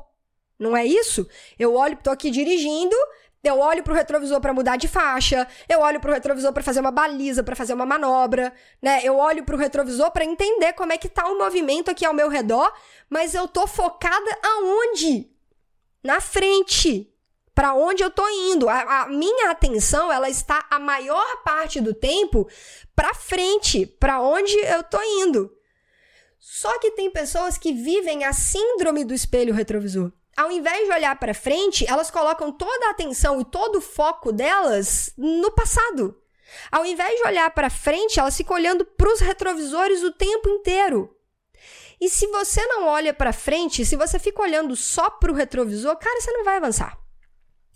Não 0.59 0.77
é 0.77 0.85
isso? 0.85 1.29
Eu 1.59 1.75
olho, 1.75 1.99
tô 2.03 2.11
aqui 2.11 2.31
dirigindo, 2.31 2.97
eu 3.43 3.59
olho 3.59 3.83
pro 3.83 3.93
retrovisor 3.93 4.41
para 4.41 4.55
mudar 4.55 4.77
de 4.77 4.89
faixa, 4.89 5.47
eu 5.69 5.81
olho 5.81 6.01
pro 6.01 6.13
retrovisor 6.13 6.53
para 6.53 6.63
fazer 6.63 6.81
uma 6.81 6.91
baliza, 6.91 7.45
para 7.45 7.55
fazer 7.55 7.75
uma 7.75 7.85
manobra, 7.85 8.53
né? 8.81 9.01
Eu 9.05 9.19
olho 9.19 9.45
pro 9.45 9.59
retrovisor 9.59 10.11
para 10.11 10.25
entender 10.25 10.73
como 10.73 10.93
é 10.93 10.99
que 10.99 11.09
tá 11.09 11.27
o 11.29 11.37
movimento 11.37 11.91
aqui 11.91 12.07
ao 12.07 12.15
meu 12.15 12.29
redor, 12.29 12.73
mas 13.11 13.35
eu 13.35 13.47
tô 13.47 13.67
focada 13.67 14.39
aonde? 14.43 15.31
Na 16.03 16.21
frente. 16.21 17.14
Para 17.55 17.75
onde 17.75 18.03
eu 18.03 18.11
tô 18.11 18.29
indo? 18.29 18.69
A, 18.69 19.03
a, 19.03 19.09
minha 19.09 19.51
atenção, 19.51 20.11
ela 20.11 20.29
está 20.29 20.67
a 20.71 20.79
maior 20.79 21.43
parte 21.43 21.81
do 21.81 21.95
tempo 21.95 22.49
para 22.97 23.15
frente, 23.15 23.87
para 23.87 24.21
onde 24.21 24.53
eu 24.59 24.83
tô 24.83 25.01
indo. 25.03 25.53
Só 26.39 26.79
que 26.79 26.91
tem 26.91 27.11
pessoas 27.11 27.57
que 27.57 27.73
vivem 27.73 28.25
a 28.25 28.33
síndrome 28.33 29.05
do 29.05 29.15
espelho 29.15 29.55
retrovisor 29.55 30.13
ao 30.37 30.51
invés 30.51 30.87
de 30.87 30.93
olhar 30.93 31.17
para 31.19 31.35
frente, 31.35 31.89
elas 31.89 32.11
colocam 32.11 32.51
toda 32.53 32.87
a 32.87 32.91
atenção 32.91 33.41
e 33.41 33.45
todo 33.45 33.77
o 33.77 33.83
foco 33.83 34.33
delas 34.33 35.13
no 35.17 35.51
passado. 35.53 36.21
Ao 36.71 36.85
invés 36.85 37.17
de 37.17 37.27
olhar 37.27 37.51
para 37.51 37.71
frente, 37.71 38.19
elas 38.19 38.37
ficam 38.37 38.57
olhando 38.57 38.85
para 38.85 39.13
os 39.13 39.21
retrovisores 39.21 40.03
o 40.03 40.13
tempo 40.13 40.49
inteiro. 40.49 41.11
E 42.01 42.09
se 42.09 42.27
você 42.27 42.65
não 42.67 42.87
olha 42.87 43.15
para 43.15 43.33
frente, 43.33 43.85
se 43.85 43.97
você 43.97 44.19
fica 44.19 44.43
olhando 44.43 44.75
só 44.77 45.09
para 45.09 45.31
o 45.31 45.35
retrovisor, 45.35 45.97
cara, 45.97 46.21
você 46.21 46.33
não 46.33 46.45
vai 46.45 46.57
avançar. 46.57 46.99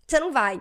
Você 0.08 0.18
não 0.18 0.32
vai. 0.32 0.60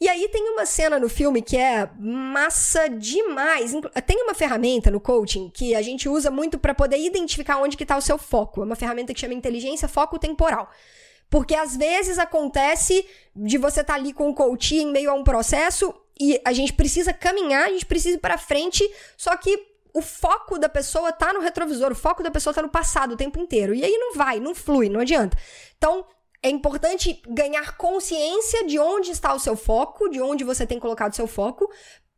E 0.00 0.08
aí 0.08 0.28
tem 0.28 0.48
uma 0.50 0.66
cena 0.66 0.98
no 0.98 1.08
filme 1.08 1.42
que 1.42 1.56
é 1.56 1.88
massa 1.98 2.88
demais. 2.88 3.72
Tem 4.06 4.22
uma 4.22 4.34
ferramenta 4.34 4.90
no 4.90 5.00
coaching 5.00 5.50
que 5.50 5.74
a 5.74 5.82
gente 5.82 6.08
usa 6.08 6.30
muito 6.30 6.58
para 6.58 6.74
poder 6.74 6.98
identificar 6.98 7.58
onde 7.58 7.76
que 7.76 7.86
tá 7.86 7.96
o 7.96 8.02
seu 8.02 8.18
foco. 8.18 8.60
É 8.60 8.64
uma 8.64 8.76
ferramenta 8.76 9.12
que 9.12 9.20
chama 9.20 9.34
inteligência 9.34 9.88
foco 9.88 10.18
temporal. 10.18 10.70
Porque 11.30 11.54
às 11.54 11.76
vezes 11.76 12.18
acontece 12.18 13.04
de 13.34 13.58
você 13.58 13.80
estar 13.80 13.94
tá 13.94 13.98
ali 13.98 14.12
com 14.12 14.28
o 14.30 14.34
coach 14.34 14.76
em 14.76 14.90
meio 14.90 15.10
a 15.10 15.14
um 15.14 15.24
processo 15.24 15.94
e 16.20 16.40
a 16.44 16.52
gente 16.52 16.72
precisa 16.72 17.12
caminhar, 17.12 17.64
a 17.64 17.70
gente 17.70 17.86
precisa 17.86 18.16
ir 18.16 18.20
para 18.20 18.38
frente, 18.38 18.88
só 19.16 19.36
que 19.36 19.58
o 19.92 20.00
foco 20.00 20.58
da 20.58 20.68
pessoa 20.68 21.12
tá 21.12 21.32
no 21.32 21.40
retrovisor, 21.40 21.92
o 21.92 21.96
foco 21.96 22.22
da 22.22 22.30
pessoa 22.30 22.52
tá 22.52 22.62
no 22.62 22.68
passado 22.68 23.14
o 23.14 23.16
tempo 23.16 23.38
inteiro. 23.40 23.74
E 23.74 23.84
aí 23.84 23.96
não 23.96 24.14
vai, 24.14 24.38
não 24.38 24.54
flui, 24.54 24.88
não 24.88 25.00
adianta. 25.00 25.36
Então, 25.76 26.04
é 26.44 26.50
importante 26.50 27.22
ganhar 27.26 27.74
consciência 27.78 28.66
de 28.66 28.78
onde 28.78 29.10
está 29.10 29.32
o 29.32 29.38
seu 29.38 29.56
foco, 29.56 30.10
de 30.10 30.20
onde 30.20 30.44
você 30.44 30.66
tem 30.66 30.78
colocado 30.78 31.16
seu 31.16 31.26
foco. 31.26 31.72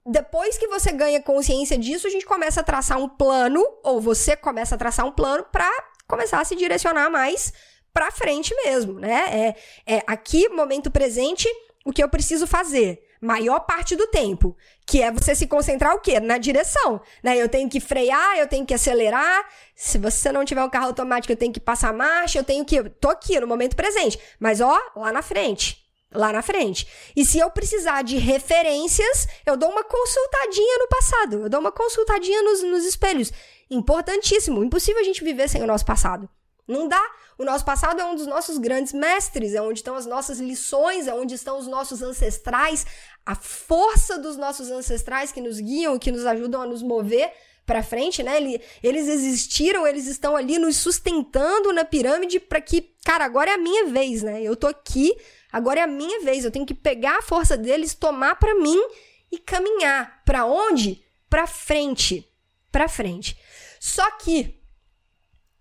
Depois 0.05 0.59
que 0.59 0.67
você 0.67 0.91
ganha 0.91 1.23
consciência 1.23 1.79
disso, 1.79 2.09
a 2.09 2.11
gente 2.11 2.27
começa 2.27 2.61
a 2.61 2.65
traçar 2.65 2.99
um 2.99 3.09
plano, 3.09 3.65
ou 3.85 4.01
você 4.01 4.35
começa 4.35 4.75
a 4.75 4.79
traçar 4.79 5.07
um 5.07 5.13
plano 5.13 5.45
para 5.53 5.71
começar 6.09 6.41
a 6.41 6.45
se 6.45 6.57
direcionar 6.57 7.09
mais 7.09 7.53
para 7.93 8.11
frente 8.11 8.53
mesmo, 8.65 8.99
né? 8.99 9.55
É, 9.87 9.95
é 9.95 10.03
aqui, 10.09 10.49
momento 10.49 10.91
presente, 10.91 11.49
o 11.85 11.93
que 11.93 12.03
eu 12.03 12.09
preciso 12.09 12.49
fazer 12.49 13.06
maior 13.21 13.61
parte 13.61 13.97
do 13.97 14.07
tempo, 14.07 14.57
que 14.87 15.03
é 15.03 15.11
você 15.11 15.35
se 15.35 15.47
concentrar 15.47 15.95
o 15.95 16.01
quê? 16.01 16.21
Na 16.21 16.39
direção, 16.39 17.01
né? 17.23 17.37
Eu 17.37 17.49
tenho 17.49 17.69
que 17.69 17.81
frear, 17.81 18.39
eu 18.39 18.47
tenho 18.47 18.67
que 18.67 18.75
acelerar. 18.75 19.49
Se 19.75 19.99
você 19.99 20.31
não 20.33 20.45
tiver 20.45 20.63
um 20.63 20.71
carro 20.71 20.87
automático, 20.87 21.33
eu 21.33 21.37
tenho 21.37 21.53
que 21.53 21.61
passar 21.61 21.93
marcha, 21.93 22.39
eu 22.39 22.45
tenho 22.45 22.65
que 22.65 22.83
tô 22.89 23.09
aqui 23.09 23.39
no 23.41 23.47
momento 23.47 23.77
presente, 23.77 24.19
mas 24.39 24.61
ó, 24.61 24.79
lá 24.95 25.13
na 25.13 25.23
frente. 25.23 25.85
Lá 26.13 26.33
na 26.33 26.41
frente. 26.41 26.87
E 27.15 27.25
se 27.25 27.39
eu 27.39 27.51
precisar 27.51 28.03
de 28.03 28.17
referências, 28.17 29.27
eu 29.45 29.57
dou 29.57 29.71
uma 29.71 29.83
consultadinha 29.85 30.79
no 30.79 30.89
passado. 30.89 31.43
Eu 31.43 31.49
dou 31.49 31.61
uma 31.61 31.73
consultadinha 31.73 32.43
nos, 32.43 32.63
nos 32.63 32.85
espelhos. 32.85 33.33
Importantíssimo. 33.69 34.65
Impossível 34.65 35.01
a 35.01 35.05
gente 35.05 35.25
viver 35.25 35.49
sem 35.49 35.63
o 35.63 35.67
nosso 35.67 35.85
passado. 35.85 36.29
Não 36.67 36.89
dá. 36.89 37.03
O 37.39 37.45
nosso 37.45 37.65
passado 37.65 38.01
é 38.01 38.05
um 38.05 38.17
dos 38.17 38.27
nossos 38.27 38.59
grandes 38.59 38.93
mestres, 38.93 39.55
é 39.55 39.61
onde 39.61 39.81
estão 39.81 39.95
as 39.95 40.07
nossas 40.07 40.39
lições, 40.39 41.07
é 41.07 41.15
onde 41.15 41.35
estão 41.35 41.59
os 41.59 41.67
nossos 41.67 42.03
ancestrais, 42.03 42.87
a 43.25 43.35
força 43.35 44.19
dos 44.19 44.37
nossos 44.37 44.71
ancestrais 44.71 45.31
que 45.31 45.41
nos 45.41 45.61
guiam, 45.61 45.99
que 45.99 46.11
nos 46.11 46.27
ajudam 46.27 46.63
a 46.63 46.67
nos 46.67 46.83
mover 46.83 47.33
para 47.67 47.83
frente, 47.83 48.23
né? 48.23 48.39
Eles 48.83 49.09
existiram, 49.09 49.87
eles 49.87 50.07
estão 50.07 50.37
ali 50.37 50.57
nos 50.59 50.77
sustentando 50.77 51.73
na 51.73 51.85
pirâmide 51.85 52.39
para 52.39 52.61
que, 52.61 52.95
cara, 53.05 53.25
agora 53.25 53.51
é 53.51 53.55
a 53.55 53.59
minha 53.59 53.87
vez, 53.87 54.23
né? 54.23 54.41
Eu 54.43 54.57
tô 54.57 54.69
aqui, 54.69 55.15
agora 55.53 55.81
é 55.81 55.83
a 55.83 55.89
minha 55.89 56.21
vez. 56.21 56.45
Eu 56.45 56.51
tenho 56.51 56.65
que 56.65 56.75
pegar 56.75 57.19
a 57.19 57.23
força 57.23 57.57
deles, 57.57 57.93
tomar 57.93 58.37
para 58.37 58.55
mim 58.55 58.81
e 59.31 59.39
caminhar 59.39 60.23
para 60.25 60.47
onde? 60.47 61.05
Para 61.29 61.47
frente, 61.47 62.33
para 62.71 62.89
frente. 62.89 63.37
Só 63.81 64.09
que 64.13 64.61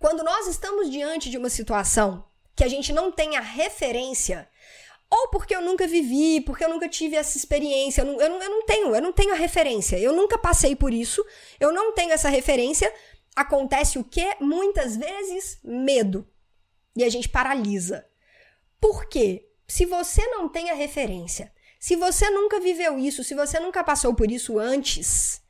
quando 0.05 0.24
nós 0.24 0.45
estamos 0.45 0.91
diante 0.91 1.31
de 1.31 1.38
uma 1.39 1.50
situação 1.50 2.27
que 2.55 2.63
a 2.63 2.67
gente 2.67 2.93
não 2.93 3.12
tem 3.12 3.38
a 3.38 3.41
referência, 3.41 4.47
ou 5.09 5.29
porque 5.29 5.55
eu 5.55 5.63
nunca 5.63 5.88
vivi, 5.88 6.41
porque 6.41 6.63
eu 6.63 6.69
nunca 6.69 6.88
tive 6.88 7.15
essa 7.15 7.35
experiência, 7.35 8.01
eu 8.01 8.05
não, 8.05 8.21
eu 8.21 8.29
não, 8.29 8.43
eu 8.43 8.50
não 8.51 8.65
tenho, 8.67 8.95
eu 8.95 9.01
não 9.01 9.12
tenho 9.12 9.31
a 9.31 9.35
referência, 9.35 9.97
eu 9.97 10.13
nunca 10.13 10.38
passei 10.38 10.75
por 10.75 10.93
isso, 10.93 11.25
eu 11.59 11.74
não 11.74 11.91
tenho 11.91 12.12
essa 12.12 12.29
referência, 12.29 12.93
acontece 13.35 13.97
o 13.97 14.03
que? 14.03 14.35
Muitas 14.39 14.95
vezes, 14.95 15.57
medo. 15.63 16.29
E 16.95 17.03
a 17.03 17.09
gente 17.09 17.27
paralisa. 17.27 18.05
Por 18.79 19.09
quê? 19.09 19.50
Se 19.67 19.88
você 19.88 20.24
não 20.27 20.47
tem 20.47 20.69
a 20.69 20.75
referência, 20.75 21.51
se 21.79 21.95
você 21.95 22.29
nunca 22.29 22.59
viveu 22.59 23.00
isso, 23.00 23.24
se 23.24 23.33
você 23.33 23.59
nunca 23.59 23.83
passou 23.83 24.13
por 24.13 24.29
isso 24.29 24.59
antes, 24.59 25.41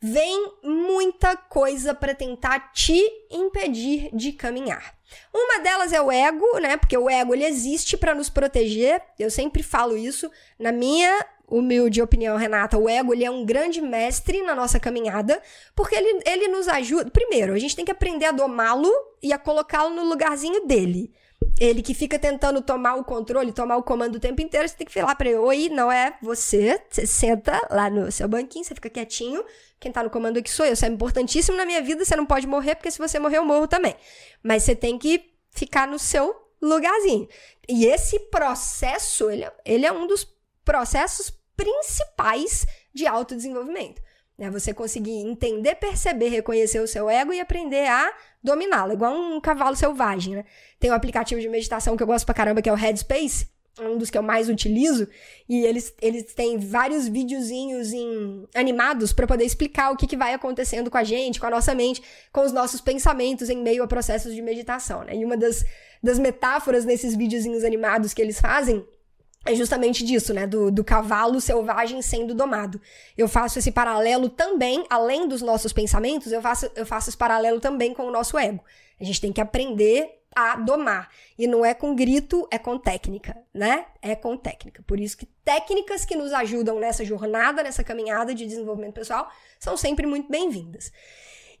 vem 0.00 0.52
muita 0.62 1.36
coisa 1.36 1.94
para 1.94 2.14
tentar 2.14 2.72
te 2.72 3.02
impedir 3.30 4.10
de 4.12 4.32
caminhar. 4.32 4.94
Uma 5.32 5.60
delas 5.60 5.92
é 5.92 6.00
o 6.00 6.12
ego, 6.12 6.58
né? 6.58 6.76
Porque 6.76 6.96
o 6.96 7.08
ego 7.08 7.34
ele 7.34 7.44
existe 7.44 7.96
para 7.96 8.14
nos 8.14 8.28
proteger. 8.28 9.02
Eu 9.18 9.30
sempre 9.30 9.62
falo 9.62 9.96
isso 9.96 10.30
na 10.58 10.70
minha 10.70 11.26
humilde 11.50 12.02
opinião, 12.02 12.36
Renata, 12.36 12.76
o 12.76 12.88
ego 12.88 13.14
ele 13.14 13.24
é 13.24 13.30
um 13.30 13.44
grande 13.44 13.80
mestre 13.80 14.42
na 14.42 14.54
nossa 14.54 14.78
caminhada, 14.78 15.42
porque 15.74 15.94
ele, 15.94 16.22
ele 16.26 16.48
nos 16.48 16.68
ajuda. 16.68 17.10
Primeiro, 17.10 17.54
a 17.54 17.58
gente 17.58 17.74
tem 17.74 17.86
que 17.86 17.90
aprender 17.90 18.26
a 18.26 18.32
domá-lo 18.32 18.92
e 19.22 19.32
a 19.32 19.38
colocá-lo 19.38 19.94
no 19.94 20.04
lugarzinho 20.04 20.66
dele. 20.66 21.10
Ele 21.60 21.82
que 21.82 21.92
fica 21.92 22.18
tentando 22.18 22.62
tomar 22.62 22.94
o 22.94 23.04
controle, 23.04 23.52
tomar 23.52 23.76
o 23.76 23.82
comando 23.82 24.16
o 24.16 24.20
tempo 24.20 24.40
inteiro, 24.40 24.68
você 24.68 24.76
tem 24.76 24.86
que 24.86 24.92
falar 24.92 25.14
para 25.14 25.28
ele: 25.28 25.38
Oi, 25.38 25.68
não 25.68 25.90
é 25.90 26.16
você. 26.22 26.80
Você 26.88 27.06
senta 27.06 27.60
lá 27.70 27.90
no 27.90 28.10
seu 28.12 28.28
banquinho, 28.28 28.64
você 28.64 28.74
fica 28.74 28.88
quietinho. 28.88 29.44
Quem 29.80 29.90
tá 29.90 30.02
no 30.02 30.10
comando 30.10 30.38
aqui 30.38 30.50
sou 30.50 30.66
eu. 30.66 30.74
Você 30.74 30.86
é 30.86 30.88
importantíssimo 30.88 31.56
na 31.56 31.66
minha 31.66 31.82
vida, 31.82 32.04
você 32.04 32.16
não 32.16 32.26
pode 32.26 32.46
morrer, 32.46 32.76
porque 32.76 32.90
se 32.90 32.98
você 32.98 33.18
morrer, 33.18 33.38
eu 33.38 33.44
morro 33.44 33.66
também. 33.66 33.94
Mas 34.42 34.62
você 34.62 34.74
tem 34.74 34.98
que 34.98 35.30
ficar 35.50 35.86
no 35.86 35.98
seu 35.98 36.34
lugarzinho. 36.60 37.28
E 37.68 37.86
esse 37.86 38.18
processo, 38.18 39.30
ele, 39.30 39.44
é, 39.44 39.52
ele 39.64 39.86
é 39.86 39.92
um 39.92 40.06
dos 40.06 40.26
processos 40.64 41.32
principais 41.56 42.66
de 42.94 43.06
autodesenvolvimento. 43.06 44.00
É 44.38 44.48
você 44.48 44.72
conseguir 44.72 45.16
entender, 45.18 45.74
perceber, 45.74 46.28
reconhecer 46.28 46.78
o 46.78 46.86
seu 46.86 47.10
ego 47.10 47.32
e 47.32 47.40
aprender 47.40 47.88
a 47.88 48.12
dominá-lo, 48.42 48.92
igual 48.92 49.12
um 49.12 49.40
cavalo 49.40 49.74
selvagem, 49.74 50.36
né? 50.36 50.44
Tem 50.78 50.92
um 50.92 50.94
aplicativo 50.94 51.40
de 51.40 51.48
meditação 51.48 51.96
que 51.96 52.02
eu 52.02 52.06
gosto 52.06 52.24
pra 52.24 52.34
caramba, 52.34 52.62
que 52.62 52.68
é 52.68 52.72
o 52.72 52.76
Headspace, 52.76 53.48
é 53.80 53.88
um 53.88 53.98
dos 53.98 54.10
que 54.10 54.18
eu 54.18 54.22
mais 54.22 54.48
utilizo, 54.48 55.08
e 55.48 55.64
eles, 55.64 55.92
eles 56.00 56.34
têm 56.34 56.56
vários 56.56 57.08
videozinhos 57.08 57.92
em, 57.92 58.46
animados 58.54 59.12
para 59.12 59.26
poder 59.26 59.44
explicar 59.44 59.90
o 59.90 59.96
que, 59.96 60.06
que 60.06 60.16
vai 60.16 60.34
acontecendo 60.34 60.88
com 60.88 60.98
a 60.98 61.04
gente, 61.04 61.40
com 61.40 61.46
a 61.46 61.50
nossa 61.50 61.74
mente, 61.74 62.02
com 62.32 62.42
os 62.42 62.52
nossos 62.52 62.80
pensamentos 62.80 63.50
em 63.50 63.60
meio 63.60 63.82
a 63.82 63.88
processos 63.88 64.34
de 64.34 64.42
meditação, 64.42 65.02
né? 65.02 65.16
E 65.16 65.24
uma 65.24 65.36
das, 65.36 65.64
das 66.00 66.18
metáforas 66.18 66.84
nesses 66.84 67.16
videozinhos 67.16 67.64
animados 67.64 68.14
que 68.14 68.22
eles 68.22 68.40
fazem 68.40 68.86
é 69.44 69.54
justamente 69.54 70.04
disso, 70.04 70.34
né? 70.34 70.46
Do, 70.46 70.70
do 70.70 70.84
cavalo 70.84 71.40
selvagem 71.40 72.02
sendo 72.02 72.34
domado. 72.34 72.80
Eu 73.16 73.28
faço 73.28 73.58
esse 73.58 73.70
paralelo 73.70 74.28
também, 74.28 74.84
além 74.90 75.26
dos 75.26 75.42
nossos 75.42 75.72
pensamentos, 75.72 76.32
eu 76.32 76.42
faço, 76.42 76.70
eu 76.74 76.84
faço 76.84 77.10
esse 77.10 77.16
paralelo 77.16 77.60
também 77.60 77.94
com 77.94 78.04
o 78.04 78.10
nosso 78.10 78.36
ego. 78.36 78.62
A 79.00 79.04
gente 79.04 79.20
tem 79.20 79.32
que 79.32 79.40
aprender 79.40 80.18
a 80.34 80.56
domar. 80.56 81.10
E 81.38 81.46
não 81.46 81.64
é 81.64 81.72
com 81.72 81.94
grito, 81.94 82.46
é 82.50 82.58
com 82.58 82.78
técnica, 82.78 83.36
né? 83.52 83.86
É 84.02 84.14
com 84.14 84.36
técnica. 84.36 84.82
Por 84.86 85.00
isso 85.00 85.16
que 85.16 85.26
técnicas 85.44 86.04
que 86.04 86.14
nos 86.14 86.32
ajudam 86.32 86.78
nessa 86.78 87.04
jornada, 87.04 87.62
nessa 87.62 87.82
caminhada 87.82 88.34
de 88.34 88.46
desenvolvimento 88.46 88.94
pessoal, 88.94 89.30
são 89.58 89.76
sempre 89.76 90.06
muito 90.06 90.30
bem-vindas. 90.30 90.92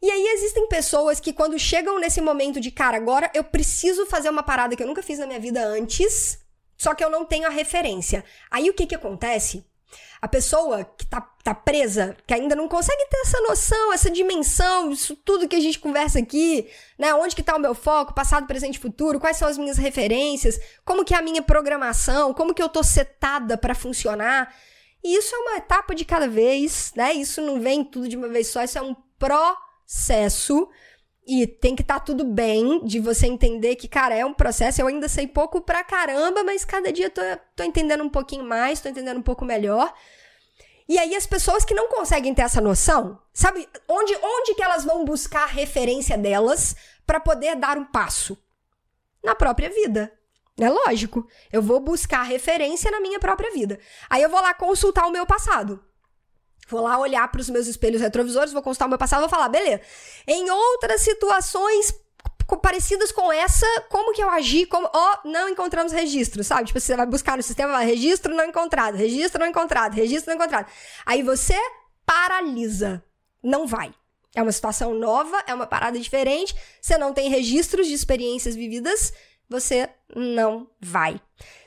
E 0.00 0.10
aí 0.10 0.26
existem 0.28 0.68
pessoas 0.68 1.18
que 1.18 1.32
quando 1.32 1.58
chegam 1.58 1.98
nesse 1.98 2.20
momento 2.20 2.60
de, 2.60 2.70
cara, 2.70 2.96
agora 2.96 3.30
eu 3.34 3.42
preciso 3.42 4.06
fazer 4.06 4.30
uma 4.30 4.44
parada 4.44 4.76
que 4.76 4.82
eu 4.82 4.86
nunca 4.86 5.02
fiz 5.02 5.18
na 5.18 5.26
minha 5.26 5.40
vida 5.40 5.60
antes, 5.64 6.38
só 6.78 6.94
que 6.94 7.04
eu 7.04 7.10
não 7.10 7.24
tenho 7.24 7.46
a 7.46 7.50
referência. 7.50 8.24
Aí 8.50 8.70
o 8.70 8.74
que 8.74 8.86
que 8.86 8.94
acontece? 8.94 9.66
A 10.20 10.28
pessoa 10.28 10.84
que 10.84 11.06
tá, 11.06 11.20
tá 11.20 11.54
presa, 11.54 12.16
que 12.26 12.34
ainda 12.34 12.54
não 12.54 12.68
consegue 12.68 13.04
ter 13.08 13.18
essa 13.18 13.40
noção, 13.40 13.92
essa 13.92 14.10
dimensão, 14.10 14.90
isso 14.90 15.16
tudo 15.16 15.48
que 15.48 15.56
a 15.56 15.60
gente 15.60 15.78
conversa 15.78 16.18
aqui, 16.18 16.68
né? 16.98 17.14
Onde 17.14 17.34
que 17.34 17.42
tá 17.42 17.56
o 17.56 17.60
meu 17.60 17.74
foco, 17.74 18.14
passado, 18.14 18.46
presente 18.46 18.78
futuro, 18.78 19.20
quais 19.20 19.36
são 19.36 19.48
as 19.48 19.58
minhas 19.58 19.78
referências, 19.78 20.58
como 20.84 21.04
que 21.04 21.14
é 21.14 21.18
a 21.18 21.22
minha 21.22 21.42
programação, 21.42 22.34
como 22.34 22.54
que 22.54 22.62
eu 22.62 22.68
tô 22.68 22.82
setada 22.82 23.56
para 23.56 23.74
funcionar. 23.74 24.54
E 25.02 25.16
isso 25.16 25.34
é 25.34 25.38
uma 25.38 25.56
etapa 25.56 25.94
de 25.94 26.04
cada 26.04 26.28
vez, 26.28 26.92
né? 26.96 27.12
Isso 27.12 27.40
não 27.40 27.60
vem 27.60 27.84
tudo 27.84 28.08
de 28.08 28.16
uma 28.16 28.28
vez 28.28 28.48
só, 28.48 28.62
isso 28.62 28.78
é 28.78 28.82
um 28.82 28.96
processo 29.18 30.68
e 31.28 31.46
tem 31.46 31.76
que 31.76 31.82
estar 31.82 32.00
tá 32.00 32.00
tudo 32.00 32.24
bem 32.24 32.82
de 32.86 32.98
você 32.98 33.26
entender 33.26 33.76
que, 33.76 33.86
cara, 33.86 34.14
é 34.14 34.24
um 34.24 34.32
processo. 34.32 34.80
Eu 34.80 34.86
ainda 34.86 35.10
sei 35.10 35.26
pouco 35.26 35.60
pra 35.60 35.84
caramba, 35.84 36.42
mas 36.42 36.64
cada 36.64 36.90
dia 36.90 37.10
tô, 37.10 37.20
tô 37.54 37.62
entendendo 37.62 38.02
um 38.02 38.08
pouquinho 38.08 38.44
mais, 38.44 38.80
tô 38.80 38.88
entendendo 38.88 39.18
um 39.18 39.22
pouco 39.22 39.44
melhor. 39.44 39.92
E 40.88 40.98
aí 40.98 41.14
as 41.14 41.26
pessoas 41.26 41.66
que 41.66 41.74
não 41.74 41.90
conseguem 41.90 42.34
ter 42.34 42.40
essa 42.40 42.62
noção, 42.62 43.20
sabe, 43.30 43.68
onde, 43.86 44.16
onde 44.22 44.54
que 44.54 44.62
elas 44.62 44.86
vão 44.86 45.04
buscar 45.04 45.42
a 45.42 45.52
referência 45.52 46.16
delas 46.16 46.74
para 47.06 47.20
poder 47.20 47.56
dar 47.56 47.76
um 47.76 47.84
passo? 47.84 48.38
Na 49.22 49.34
própria 49.34 49.68
vida. 49.68 50.10
É 50.58 50.70
lógico. 50.70 51.28
Eu 51.52 51.60
vou 51.60 51.78
buscar 51.78 52.22
referência 52.22 52.90
na 52.90 53.00
minha 53.00 53.20
própria 53.20 53.52
vida. 53.52 53.78
Aí 54.08 54.22
eu 54.22 54.30
vou 54.30 54.40
lá 54.40 54.54
consultar 54.54 55.06
o 55.06 55.12
meu 55.12 55.26
passado. 55.26 55.84
Vou 56.68 56.82
lá 56.82 56.98
olhar 56.98 57.26
para 57.30 57.40
os 57.40 57.48
meus 57.48 57.66
espelhos 57.66 58.00
retrovisores, 58.00 58.52
vou 58.52 58.62
constar 58.62 58.86
o 58.86 58.88
meu 58.88 58.98
passado, 58.98 59.20
vou 59.20 59.28
falar, 59.28 59.48
beleza. 59.48 59.80
Em 60.26 60.50
outras 60.50 61.00
situações 61.00 61.94
parecidas 62.62 63.12
com 63.12 63.30
essa, 63.30 63.66
como 63.90 64.14
que 64.14 64.22
eu 64.22 64.30
agi, 64.30 64.64
como, 64.64 64.88
ó, 64.92 65.16
oh, 65.24 65.28
não 65.28 65.48
encontramos 65.48 65.92
registro, 65.92 66.42
sabe? 66.42 66.66
Tipo, 66.66 66.80
você 66.80 66.96
vai 66.96 67.04
buscar 67.04 67.36
no 67.36 67.42
sistema, 67.42 67.72
vai, 67.72 67.86
registro 67.86 68.34
não 68.34 68.44
encontrado, 68.44 68.96
registro 68.96 69.40
não 69.40 69.46
encontrado, 69.46 69.94
registro 69.94 70.30
não 70.30 70.36
encontrado. 70.40 70.66
Aí 71.04 71.22
você 71.22 71.54
paralisa, 72.06 73.04
não 73.42 73.66
vai. 73.66 73.94
É 74.34 74.42
uma 74.42 74.52
situação 74.52 74.94
nova, 74.94 75.42
é 75.46 75.54
uma 75.54 75.66
parada 75.66 75.98
diferente, 75.98 76.54
você 76.80 76.96
não 76.96 77.12
tem 77.12 77.28
registros 77.28 77.86
de 77.86 77.94
experiências 77.94 78.54
vividas, 78.54 79.12
você 79.48 79.88
não 80.14 80.68
vai. 80.80 81.20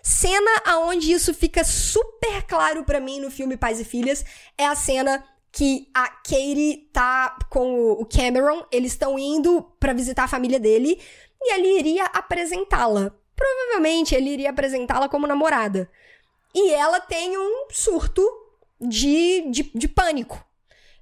Cena 0.03 0.61
aonde 0.65 1.11
isso 1.11 1.33
fica 1.33 1.63
super 1.63 2.43
claro 2.43 2.83
para 2.83 2.99
mim 2.99 3.19
no 3.19 3.31
filme 3.31 3.57
Pais 3.57 3.79
e 3.79 3.85
Filhas 3.85 4.25
é 4.57 4.65
a 4.65 4.75
cena 4.75 5.23
que 5.51 5.89
a 5.93 6.07
Katie 6.07 6.89
tá 6.93 7.37
com 7.49 7.91
o 7.91 8.05
Cameron, 8.05 8.65
eles 8.71 8.93
estão 8.93 9.19
indo 9.19 9.61
para 9.79 9.93
visitar 9.93 10.23
a 10.23 10.27
família 10.27 10.59
dele 10.59 10.99
e 11.41 11.53
ele 11.53 11.79
iria 11.79 12.05
apresentá-la. 12.05 13.13
Provavelmente 13.35 14.15
ele 14.15 14.29
iria 14.29 14.51
apresentá-la 14.51 15.09
como 15.09 15.27
namorada. 15.27 15.89
E 16.53 16.71
ela 16.71 16.99
tem 16.99 17.37
um 17.37 17.67
surto 17.69 18.25
de, 18.79 19.49
de, 19.49 19.71
de 19.75 19.87
pânico. 19.87 20.43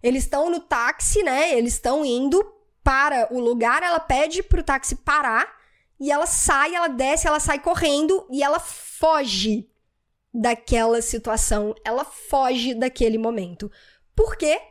Eles 0.01 0.23
estão 0.23 0.49
no 0.49 0.59
táxi, 0.59 1.21
né? 1.21 1.53
Eles 1.55 1.73
estão 1.73 2.05
indo 2.05 2.43
para 2.83 3.27
o 3.31 3.39
lugar, 3.39 3.83
ela 3.83 3.99
pede 3.99 4.41
pro 4.41 4.63
táxi 4.63 4.95
parar 4.95 5.58
e 5.99 6.11
ela 6.11 6.25
sai, 6.25 6.75
ela 6.75 6.87
desce, 6.87 7.27
ela 7.27 7.39
sai 7.39 7.59
correndo 7.59 8.25
e 8.31 8.41
ela 8.41 8.59
foge 8.59 9.69
daquela 10.33 11.01
situação, 11.01 11.75
ela 11.83 12.05
foge 12.05 12.73
daquele 12.73 13.17
momento. 13.17 13.71
Por 14.15 14.37
quê? 14.37 14.61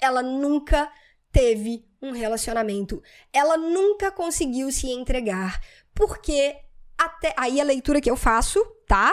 Ela 0.00 0.22
nunca 0.22 0.90
teve 1.30 1.84
um 2.02 2.12
relacionamento. 2.12 3.02
Ela 3.32 3.56
nunca 3.56 4.10
conseguiu 4.10 4.72
se 4.72 4.88
entregar. 4.88 5.60
Porque 5.94 6.56
até 6.98 7.34
aí 7.36 7.60
a 7.60 7.64
leitura 7.64 8.00
que 8.00 8.10
eu 8.10 8.16
faço, 8.16 8.64
tá? 8.86 9.12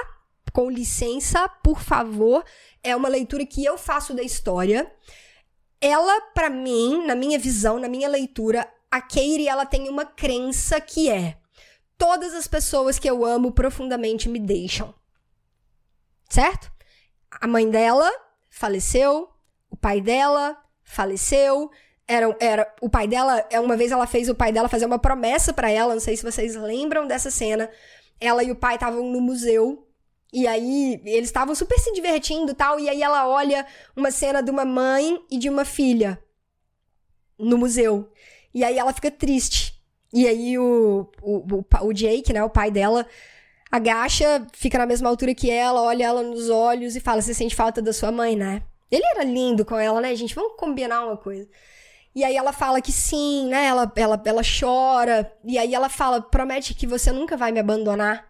Com 0.53 0.70
licença, 0.70 1.48
por 1.50 1.82
favor, 1.82 2.44
é 2.82 2.96
uma 2.96 3.10
leitura 3.10 3.46
que 3.46 3.63
eu 3.63 3.77
faço 3.77 4.13
da 4.13 4.24
história. 4.24 4.91
Ela, 5.80 6.21
para 6.34 6.50
mim, 6.50 7.06
na 7.06 7.15
minha 7.15 7.38
visão, 7.38 7.78
na 7.78 7.88
minha 7.88 8.08
leitura, 8.08 8.67
a 8.91 9.02
Katie, 9.02 9.47
ela 9.47 9.65
tem 9.65 9.89
uma 9.89 10.06
crença 10.06 10.80
que 10.80 11.10
é: 11.10 11.38
todas 11.97 12.34
as 12.34 12.47
pessoas 12.47 12.97
que 13.00 13.10
eu 13.10 13.26
amo 13.26 13.52
profundamente 13.52 14.30
me 14.30 14.39
deixam. 14.39 14.93
Certo? 16.30 16.71
A 17.32 17.47
mãe 17.47 17.69
dela 17.69 18.10
faleceu, 18.50 19.30
o 19.69 19.78
pai 19.78 20.02
dela 20.02 20.58
faleceu, 20.84 21.69
era, 22.08 22.36
era 22.39 22.76
o 22.82 22.89
pai 22.89 23.08
dela, 23.08 23.45
é, 23.50 23.60
uma 23.60 23.76
vez 23.76 23.91
ela 23.91 24.08
fez 24.08 24.30
o 24.30 24.36
pai 24.36 24.52
dela 24.52 24.69
fazer 24.69 24.86
uma 24.86 25.00
promessa 25.00 25.54
para 25.54 25.69
ela, 25.69 25.93
não 25.93 26.02
sei 26.02 26.15
se 26.15 26.23
vocês 26.23 26.56
lembram 26.56 27.06
dessa 27.06 27.30
cena. 27.30 27.69
Ela 28.19 28.43
e 28.43 28.52
o 28.52 28.56
pai 28.56 28.76
estavam 28.76 29.04
no 29.12 29.21
museu 29.21 29.88
e 30.34 30.47
aí 30.47 31.02
eles 31.06 31.30
estavam 31.30 31.54
super 31.54 31.78
se 31.80 31.91
divertindo, 31.93 32.54
tal, 32.54 32.80
e 32.80 32.89
aí 32.89 33.02
ela 33.02 33.28
olha 33.28 33.65
uma 33.95 34.12
cena 34.12 34.41
de 34.41 34.50
uma 34.50 34.65
mãe 34.65 35.23
e 35.30 35.38
de 35.38 35.50
uma 35.50 35.65
filha 35.65 36.21
no 37.38 37.58
museu. 37.58 38.10
E 38.53 38.63
aí 38.63 38.77
ela 38.77 38.93
fica 38.93 39.12
triste. 39.12 39.79
E 40.13 40.27
aí 40.27 40.57
o, 40.57 41.10
o, 41.21 41.55
o, 41.55 41.88
o 41.88 41.93
Jake, 41.93 42.31
né, 42.33 42.43
o 42.43 42.49
pai 42.49 42.71
dela, 42.71 43.05
agacha, 43.71 44.45
fica 44.53 44.77
na 44.77 44.86
mesma 44.86 45.10
altura 45.10 45.36
que 45.36 45.49
ela, 45.49 45.81
olha 45.81 46.05
ela 46.05 46.23
nos 46.23 46.49
olhos 46.49 46.95
e 46.95 46.99
fala: 46.99 47.21
Você 47.21 47.33
sente 47.33 47.55
falta 47.55 47.81
da 47.81 47.93
sua 47.93 48.12
mãe, 48.12 48.36
né? 48.36 48.63
Ele 48.89 49.05
era 49.05 49.23
lindo 49.23 49.65
com 49.65 49.77
ela, 49.77 49.99
né, 49.99 50.15
gente? 50.15 50.33
Vamos 50.36 50.53
combinar 50.57 51.05
uma 51.05 51.17
coisa. 51.17 51.47
E 52.15 52.23
aí 52.23 52.36
ela 52.36 52.53
fala 52.53 52.81
que 52.81 52.91
sim, 52.91 53.47
né? 53.47 53.65
Ela, 53.65 53.91
ela, 53.95 54.21
ela 54.25 54.41
chora. 54.60 55.31
E 55.43 55.57
aí 55.57 55.73
ela 55.75 55.89
fala: 55.89 56.21
Promete 56.21 56.73
que 56.73 56.88
você 56.88 57.12
nunca 57.12 57.38
vai 57.38 57.51
me 57.51 57.60
abandonar. 57.60 58.25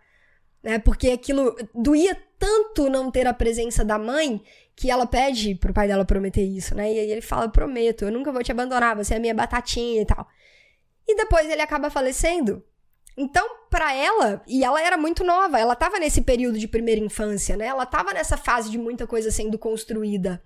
Né? 0.68 0.80
Porque 0.80 1.12
aquilo 1.12 1.56
doía 1.74 2.14
tanto 2.38 2.90
não 2.90 3.10
ter 3.10 3.26
a 3.26 3.34
presença 3.34 3.86
da 3.86 3.98
mãe 3.98 4.44
que 4.76 4.92
ela 4.92 5.08
pede 5.08 5.56
pro 5.56 5.72
pai 5.72 5.88
dela 5.88 6.04
prometer 6.04 6.44
isso, 6.44 6.76
né? 6.76 6.92
E 6.92 7.00
aí 7.00 7.10
ele 7.10 7.22
fala: 7.22 7.48
Prometo, 7.48 8.04
eu 8.04 8.12
nunca 8.12 8.34
vou 8.34 8.44
te 8.44 8.52
abandonar, 8.52 8.94
você 8.94 9.16
é 9.16 9.20
minha 9.20 9.34
batatinha 9.34 10.02
e 10.02 10.06
tal. 10.06 10.28
E 11.08 11.16
depois 11.16 11.50
ele 11.50 11.62
acaba 11.62 11.90
falecendo. 11.90 12.62
Então, 13.16 13.48
para 13.70 13.94
ela, 13.96 14.44
e 14.46 14.62
ela 14.62 14.82
era 14.82 14.98
muito 14.98 15.24
nova, 15.24 15.58
ela 15.58 15.74
tava 15.74 16.00
nesse 16.00 16.20
período 16.20 16.60
de 16.60 16.68
primeira 16.68 17.00
infância, 17.00 17.56
né? 17.56 17.68
Ela 17.68 17.86
tava 17.86 18.12
nessa 18.12 18.36
fase 18.36 18.70
de 18.70 18.78
muita 18.78 19.08
coisa 19.08 19.32
sendo 19.32 19.58
construída. 19.58 20.44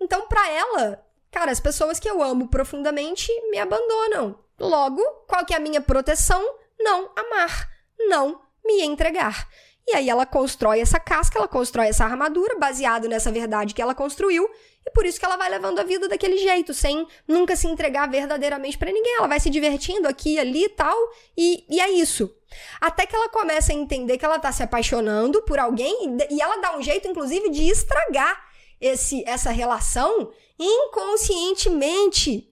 Então, 0.00 0.26
para 0.26 0.50
ela, 0.50 1.06
cara, 1.30 1.52
as 1.52 1.60
pessoas 1.60 2.00
que 2.00 2.10
eu 2.10 2.20
amo 2.20 2.48
profundamente 2.48 3.30
me 3.48 3.58
abandonam. 3.58 4.40
Logo, 4.58 5.00
qual 5.28 5.46
que 5.46 5.54
é 5.54 5.56
a 5.56 5.60
minha 5.60 5.80
proteção? 5.80 6.42
Não 6.80 7.12
amar, 7.16 7.70
não 8.08 8.40
me 8.64 8.82
entregar. 8.82 9.48
E 9.86 9.94
aí 9.94 10.08
ela 10.08 10.24
constrói 10.24 10.80
essa 10.80 11.00
casca, 11.00 11.38
ela 11.38 11.48
constrói 11.48 11.88
essa 11.88 12.04
armadura 12.04 12.56
baseado 12.56 13.08
nessa 13.08 13.32
verdade 13.32 13.74
que 13.74 13.82
ela 13.82 13.94
construiu, 13.94 14.48
e 14.86 14.90
por 14.92 15.04
isso 15.04 15.18
que 15.18 15.24
ela 15.24 15.36
vai 15.36 15.50
levando 15.50 15.78
a 15.78 15.84
vida 15.84 16.08
daquele 16.08 16.38
jeito, 16.38 16.72
sem 16.72 17.06
nunca 17.26 17.56
se 17.56 17.66
entregar 17.66 18.08
verdadeiramente 18.08 18.78
para 18.78 18.92
ninguém. 18.92 19.16
Ela 19.16 19.26
vai 19.28 19.40
se 19.40 19.50
divertindo 19.50 20.06
aqui, 20.08 20.38
ali 20.38 20.68
tal, 20.68 20.96
e, 21.36 21.64
e 21.68 21.80
é 21.80 21.90
isso. 21.90 22.32
Até 22.80 23.06
que 23.06 23.14
ela 23.14 23.28
começa 23.28 23.72
a 23.72 23.74
entender 23.74 24.18
que 24.18 24.24
ela 24.24 24.38
tá 24.38 24.52
se 24.52 24.62
apaixonando 24.62 25.42
por 25.42 25.58
alguém, 25.58 26.16
e, 26.30 26.36
e 26.36 26.42
ela 26.42 26.56
dá 26.56 26.76
um 26.76 26.82
jeito, 26.82 27.08
inclusive, 27.08 27.48
de 27.50 27.68
estragar 27.68 28.40
esse, 28.80 29.24
essa 29.26 29.50
relação 29.50 30.32
inconscientemente. 30.58 32.51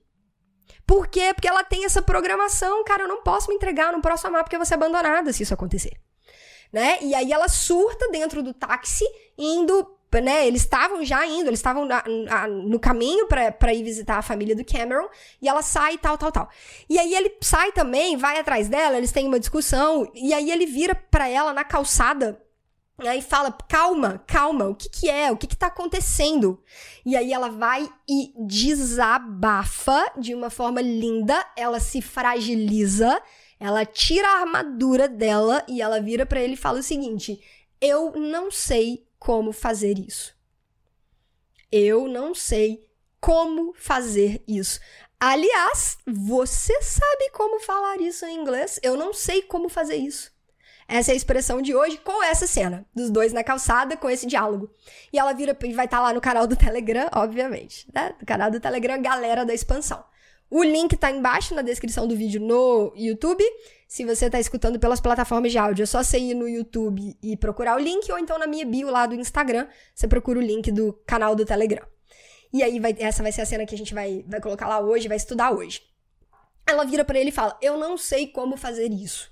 Por 0.91 1.07
quê? 1.07 1.33
Porque 1.33 1.49
ela 1.49 1.63
tem 1.63 1.85
essa 1.85 2.03
programação, 2.03 2.83
cara, 2.83 3.05
eu 3.05 3.09
não 3.09 3.23
posso 3.23 3.49
me 3.49 3.55
entregar, 3.55 3.93
não 3.93 4.01
posso 4.01 4.27
amar 4.27 4.43
porque 4.43 4.57
eu 4.57 4.61
vou 4.61 4.67
ser 4.67 4.75
abandonada 4.75 5.33
se 5.33 5.45
isso 5.45 5.55
acontecer 5.55 5.93
né? 6.73 6.99
E 7.03 7.15
aí 7.15 7.33
ela 7.33 7.49
surta 7.49 8.09
dentro 8.11 8.43
do 8.43 8.55
táxi, 8.55 9.05
indo 9.37 9.97
né, 10.13 10.45
eles 10.45 10.63
estavam 10.63 11.05
já 11.05 11.25
indo, 11.25 11.49
eles 11.49 11.61
estavam 11.61 11.87
no 12.49 12.81
caminho 12.81 13.29
para 13.29 13.73
ir 13.73 13.85
visitar 13.85 14.19
a 14.19 14.23
família 14.23 14.57
do 14.57 14.65
Cameron, 14.65 15.09
e 15.41 15.49
ela 15.49 15.63
sai 15.63 15.99
tal, 15.99 16.19
tal, 16.19 16.33
tal. 16.33 16.49
E 16.89 16.99
aí 16.99 17.15
ele 17.15 17.37
sai 17.41 17.71
também, 17.71 18.17
vai 18.17 18.41
atrás 18.41 18.69
dela, 18.69 18.97
eles 18.97 19.13
têm 19.13 19.29
uma 19.29 19.39
discussão, 19.39 20.11
e 20.13 20.35
aí 20.35 20.51
ele 20.51 20.67
vira 20.67 20.97
para 20.97 21.29
ela 21.29 21.53
na 21.53 21.63
calçada 21.63 22.43
e 23.03 23.09
aí 23.09 23.23
fala, 23.23 23.51
calma, 23.51 24.23
calma, 24.27 24.67
o 24.69 24.75
que 24.75 24.89
que 24.89 25.09
é? 25.09 25.31
O 25.31 25.37
que 25.37 25.47
que 25.47 25.57
tá 25.57 25.69
acontecendo? 25.69 26.63
E 27.05 27.17
aí 27.17 27.33
ela 27.33 27.49
vai 27.49 27.89
e 28.09 28.33
desabafa 28.47 30.13
de 30.19 30.35
uma 30.35 30.51
forma 30.51 30.81
linda, 30.81 31.47
ela 31.57 31.81
se 31.81 32.03
fragiliza, 32.03 33.21
ela 33.59 33.85
tira 33.87 34.29
a 34.29 34.41
armadura 34.41 35.09
dela 35.09 35.65
e 35.67 35.81
ela 35.81 36.01
vira 36.01 36.27
para 36.27 36.41
ele 36.41 36.55
e 36.55 36.59
fala 36.59 36.81
o 36.81 36.83
seguinte: 36.83 37.43
Eu 37.81 38.13
não 38.13 38.51
sei 38.51 39.07
como 39.19 39.53
fazer 39.53 39.99
isso. 39.99 40.35
Eu 41.73 42.09
não 42.09 42.35
sei 42.35 42.87
como 43.21 43.73
fazer 43.75 44.43
isso. 44.47 44.81
Aliás, 45.19 45.99
você 46.07 46.81
sabe 46.81 47.31
como 47.33 47.61
falar 47.61 48.01
isso 48.01 48.25
em 48.25 48.41
inglês? 48.41 48.81
Eu 48.83 48.97
não 48.97 49.13
sei 49.13 49.43
como 49.43 49.69
fazer 49.69 49.97
isso. 49.97 50.33
Essa 50.91 51.13
é 51.13 51.15
a 51.15 51.17
expressão 51.17 51.63
de 51.63 51.73
hoje 51.73 51.99
com 51.99 52.21
essa 52.21 52.49
cena, 52.49 52.85
dos 52.93 53.11
dois 53.11 53.33
na 53.33 53.45
calçada 53.45 53.97
com 53.97 54.11
esse 54.11 54.27
diálogo. 54.27 54.69
E 55.13 55.21
ela 55.21 55.33
vira 55.33 55.57
e 55.63 55.73
vai 55.73 55.85
estar 55.85 55.99
tá 55.99 56.03
lá 56.03 56.13
no 56.13 56.21
canal 56.21 56.49
do 56.49 56.57
Telegram, 56.57 57.09
obviamente, 57.15 57.87
né? 57.95 58.13
No 58.19 58.27
canal 58.27 58.51
do 58.51 58.59
Telegram, 58.59 59.01
galera 59.01 59.47
da 59.47 59.55
expansão. 59.55 60.03
O 60.51 60.65
link 60.65 60.97
tá 60.97 61.09
embaixo 61.13 61.55
na 61.55 61.63
descrição 61.63 62.09
do 62.09 62.17
vídeo 62.17 62.41
no 62.41 62.93
YouTube. 62.97 63.45
Se 63.87 64.05
você 64.05 64.29
tá 64.29 64.41
escutando 64.41 64.81
pelas 64.81 65.01
plataformas 65.01 65.53
de 65.53 65.59
áudio, 65.59 65.85
é 65.85 65.87
só 65.87 66.03
você 66.03 66.19
ir 66.19 66.35
no 66.35 66.49
YouTube 66.49 67.17
e 67.23 67.37
procurar 67.37 67.77
o 67.77 67.79
link, 67.79 68.11
ou 68.11 68.19
então 68.19 68.37
na 68.37 68.49
minha 68.49 68.67
bio 68.67 68.91
lá 68.91 69.07
do 69.07 69.15
Instagram, 69.15 69.69
você 69.95 70.09
procura 70.09 70.41
o 70.41 70.43
link 70.43 70.73
do 70.73 70.93
canal 71.07 71.37
do 71.37 71.45
Telegram. 71.45 71.87
E 72.53 72.65
aí, 72.65 72.81
vai, 72.81 72.97
essa 72.99 73.23
vai 73.23 73.31
ser 73.31 73.43
a 73.43 73.47
cena 73.47 73.65
que 73.65 73.77
a 73.77 73.79
gente 73.79 73.95
vai, 73.95 74.25
vai 74.27 74.41
colocar 74.41 74.67
lá 74.67 74.81
hoje, 74.81 75.07
vai 75.07 75.17
estudar 75.17 75.53
hoje. 75.53 75.83
Ela 76.67 76.85
vira 76.85 77.05
para 77.05 77.17
ele 77.17 77.29
e 77.29 77.33
fala: 77.33 77.57
Eu 77.63 77.79
não 77.79 77.97
sei 77.97 78.27
como 78.27 78.57
fazer 78.57 78.91
isso. 78.91 79.30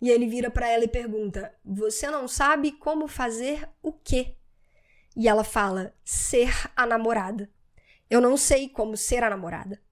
E 0.00 0.10
ele 0.10 0.26
vira 0.26 0.50
para 0.50 0.68
ela 0.68 0.84
e 0.84 0.88
pergunta: 0.88 1.54
Você 1.64 2.10
não 2.10 2.28
sabe 2.28 2.72
como 2.72 3.08
fazer 3.08 3.68
o 3.82 3.92
quê? 3.92 4.36
E 5.16 5.28
ela 5.28 5.44
fala: 5.44 5.94
Ser 6.04 6.52
a 6.76 6.86
namorada. 6.86 7.50
Eu 8.08 8.20
não 8.20 8.36
sei 8.36 8.68
como 8.68 8.96
ser 8.96 9.24
a 9.24 9.30
namorada. 9.30 9.82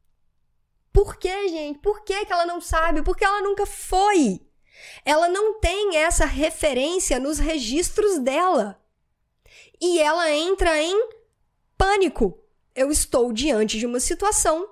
Por 0.92 1.16
que, 1.16 1.48
gente? 1.48 1.80
Por 1.80 2.04
que, 2.04 2.24
que 2.24 2.32
ela 2.32 2.46
não 2.46 2.60
sabe? 2.60 3.02
Porque 3.02 3.24
ela 3.24 3.42
nunca 3.42 3.66
foi. 3.66 4.40
Ela 5.04 5.28
não 5.28 5.58
tem 5.58 5.96
essa 5.96 6.24
referência 6.24 7.18
nos 7.18 7.38
registros 7.38 8.18
dela. 8.20 8.80
E 9.80 9.98
ela 9.98 10.30
entra 10.30 10.80
em 10.80 11.08
pânico. 11.76 12.38
Eu 12.74 12.90
estou 12.90 13.32
diante 13.32 13.78
de 13.78 13.86
uma 13.86 13.98
situação 13.98 14.68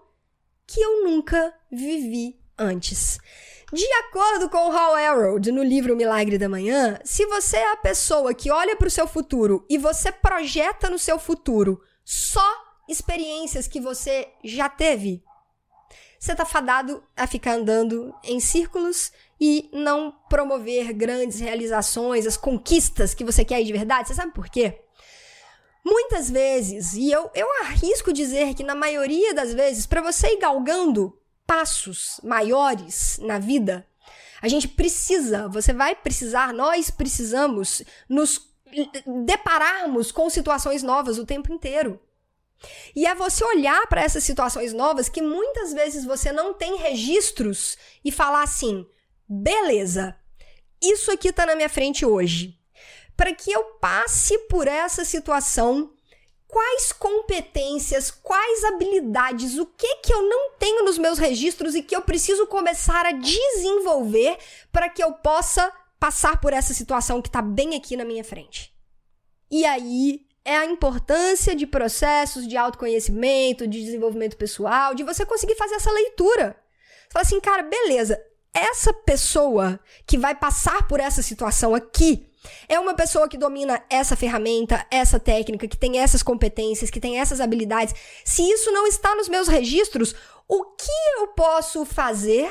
que 0.66 0.80
eu 0.80 1.04
nunca 1.04 1.52
vivi 1.70 2.40
antes. 2.56 3.18
De 3.72 3.90
acordo 4.06 4.50
com 4.50 4.70
Hal 4.70 4.94
Harold 4.96 5.50
no 5.50 5.62
livro 5.62 5.96
Milagre 5.96 6.36
da 6.36 6.46
Manhã, 6.46 6.98
se 7.04 7.24
você 7.24 7.56
é 7.56 7.72
a 7.72 7.76
pessoa 7.76 8.34
que 8.34 8.50
olha 8.50 8.76
para 8.76 8.86
o 8.86 8.90
seu 8.90 9.06
futuro 9.06 9.64
e 9.66 9.78
você 9.78 10.12
projeta 10.12 10.90
no 10.90 10.98
seu 10.98 11.18
futuro 11.18 11.80
só 12.04 12.44
experiências 12.86 13.66
que 13.66 13.80
você 13.80 14.28
já 14.44 14.68
teve, 14.68 15.24
você 16.18 16.34
tá 16.34 16.44
fadado 16.44 17.02
a 17.16 17.26
ficar 17.26 17.54
andando 17.54 18.14
em 18.22 18.40
círculos 18.40 19.10
e 19.40 19.70
não 19.72 20.14
promover 20.28 20.92
grandes 20.92 21.40
realizações, 21.40 22.26
as 22.26 22.36
conquistas 22.36 23.14
que 23.14 23.24
você 23.24 23.42
quer 23.42 23.64
de 23.64 23.72
verdade. 23.72 24.08
Você 24.08 24.14
sabe 24.14 24.34
por 24.34 24.50
quê? 24.50 24.82
Muitas 25.82 26.30
vezes, 26.30 26.92
e 26.92 27.10
eu, 27.10 27.30
eu 27.34 27.46
arrisco 27.62 28.12
dizer 28.12 28.52
que 28.52 28.62
na 28.62 28.74
maioria 28.74 29.32
das 29.32 29.54
vezes, 29.54 29.86
para 29.86 30.02
você 30.02 30.34
ir 30.34 30.38
galgando 30.38 31.18
passos 31.46 32.20
maiores 32.22 33.18
na 33.22 33.38
vida, 33.38 33.86
a 34.40 34.48
gente 34.48 34.66
precisa, 34.66 35.48
você 35.48 35.72
vai 35.72 35.94
precisar, 35.94 36.52
nós 36.52 36.90
precisamos 36.90 37.82
nos 38.08 38.50
depararmos 39.24 40.10
com 40.10 40.28
situações 40.28 40.82
novas 40.82 41.18
o 41.18 41.26
tempo 41.26 41.52
inteiro. 41.52 42.00
E 42.94 43.06
é 43.06 43.14
você 43.14 43.44
olhar 43.44 43.86
para 43.86 44.02
essas 44.02 44.24
situações 44.24 44.72
novas 44.72 45.08
que 45.08 45.22
muitas 45.22 45.72
vezes 45.72 46.04
você 46.04 46.32
não 46.32 46.54
tem 46.54 46.76
registros 46.76 47.76
e 48.04 48.10
falar 48.10 48.42
assim: 48.42 48.86
beleza, 49.28 50.16
isso 50.80 51.10
aqui 51.10 51.32
tá 51.32 51.46
na 51.46 51.56
minha 51.56 51.68
frente 51.68 52.04
hoje. 52.04 52.58
Para 53.16 53.34
que 53.34 53.52
eu 53.52 53.62
passe 53.80 54.36
por 54.48 54.66
essa 54.66 55.04
situação 55.04 55.91
quais 56.52 56.92
competências, 56.92 58.10
quais 58.10 58.62
habilidades, 58.64 59.58
o 59.58 59.64
que 59.64 59.96
que 59.96 60.12
eu 60.12 60.22
não 60.28 60.50
tenho 60.58 60.84
nos 60.84 60.98
meus 60.98 61.18
registros 61.18 61.74
e 61.74 61.82
que 61.82 61.96
eu 61.96 62.02
preciso 62.02 62.46
começar 62.46 63.06
a 63.06 63.12
desenvolver 63.12 64.36
para 64.70 64.90
que 64.90 65.02
eu 65.02 65.14
possa 65.14 65.72
passar 65.98 66.38
por 66.42 66.52
essa 66.52 66.74
situação 66.74 67.22
que 67.22 67.30
está 67.30 67.40
bem 67.40 67.74
aqui 67.74 67.96
na 67.96 68.04
minha 68.04 68.22
frente. 68.22 68.70
E 69.50 69.64
aí 69.64 70.26
é 70.44 70.54
a 70.58 70.66
importância 70.66 71.56
de 71.56 71.66
processos 71.66 72.46
de 72.46 72.54
autoconhecimento, 72.54 73.66
de 73.66 73.82
desenvolvimento 73.82 74.36
pessoal, 74.36 74.94
de 74.94 75.04
você 75.04 75.24
conseguir 75.24 75.54
fazer 75.54 75.76
essa 75.76 75.90
leitura. 75.90 76.54
Você 77.04 77.12
fala 77.12 77.22
assim, 77.22 77.40
cara, 77.40 77.62
beleza, 77.62 78.22
essa 78.52 78.92
pessoa 78.92 79.80
que 80.06 80.18
vai 80.18 80.34
passar 80.34 80.86
por 80.86 81.00
essa 81.00 81.22
situação 81.22 81.74
aqui 81.74 82.30
é 82.68 82.78
uma 82.78 82.94
pessoa 82.94 83.28
que 83.28 83.38
domina 83.38 83.82
essa 83.88 84.16
ferramenta, 84.16 84.86
essa 84.90 85.18
técnica, 85.18 85.68
que 85.68 85.76
tem 85.76 85.98
essas 85.98 86.22
competências, 86.22 86.90
que 86.90 87.00
tem 87.00 87.20
essas 87.20 87.40
habilidades. 87.40 87.94
Se 88.24 88.42
isso 88.42 88.70
não 88.72 88.86
está 88.86 89.14
nos 89.14 89.28
meus 89.28 89.48
registros, 89.48 90.14
o 90.48 90.64
que 90.64 91.18
eu 91.18 91.28
posso 91.28 91.84
fazer 91.84 92.50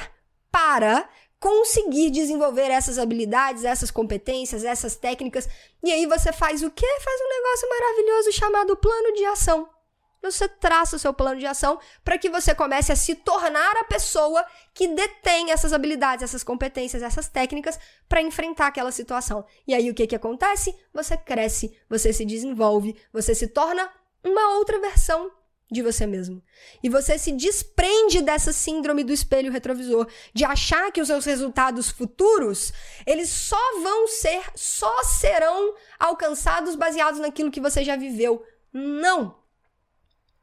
para 0.51 1.09
conseguir 1.39 2.11
desenvolver 2.11 2.69
essas 2.69 2.99
habilidades, 2.99 3.63
essas 3.63 3.89
competências, 3.91 4.63
essas 4.63 4.95
técnicas? 4.95 5.47
E 5.83 5.91
aí 5.91 6.05
você 6.05 6.31
faz 6.31 6.63
o 6.63 6.71
quê? 6.71 6.87
Faz 7.03 7.21
um 7.21 7.29
negócio 7.29 7.69
maravilhoso 7.69 8.31
chamado 8.31 8.77
plano 8.77 9.13
de 9.13 9.25
ação 9.25 9.80
você 10.21 10.47
traça 10.47 10.95
o 10.95 10.99
seu 10.99 11.13
plano 11.13 11.39
de 11.39 11.45
ação 11.45 11.79
para 12.03 12.17
que 12.17 12.29
você 12.29 12.53
comece 12.53 12.91
a 12.91 12.95
se 12.95 13.15
tornar 13.15 13.75
a 13.77 13.83
pessoa 13.85 14.45
que 14.73 14.87
detém 14.87 15.51
essas 15.51 15.73
habilidades, 15.73 16.23
essas 16.23 16.43
competências, 16.43 17.01
essas 17.01 17.27
técnicas 17.27 17.79
para 18.07 18.21
enfrentar 18.21 18.67
aquela 18.67 18.91
situação. 18.91 19.45
E 19.67 19.73
aí 19.73 19.89
o 19.89 19.95
que 19.95 20.07
que 20.07 20.15
acontece? 20.15 20.75
Você 20.93 21.17
cresce, 21.17 21.75
você 21.89 22.13
se 22.13 22.25
desenvolve, 22.25 22.95
você 23.11 23.33
se 23.33 23.47
torna 23.47 23.89
uma 24.23 24.55
outra 24.57 24.79
versão 24.79 25.31
de 25.71 25.81
você 25.81 26.05
mesmo. 26.05 26.43
E 26.83 26.89
você 26.89 27.17
se 27.17 27.31
desprende 27.31 28.21
dessa 28.21 28.51
síndrome 28.51 29.05
do 29.05 29.13
espelho 29.13 29.51
retrovisor, 29.51 30.05
de 30.33 30.43
achar 30.43 30.91
que 30.91 30.99
os 30.99 31.07
seus 31.07 31.23
resultados 31.23 31.89
futuros, 31.89 32.73
eles 33.07 33.29
só 33.29 33.81
vão 33.81 34.05
ser, 34.05 34.43
só 34.53 35.03
serão 35.03 35.73
alcançados 35.97 36.75
baseados 36.75 37.21
naquilo 37.21 37.49
que 37.49 37.61
você 37.61 37.85
já 37.85 37.95
viveu. 37.95 38.45
Não! 38.73 39.40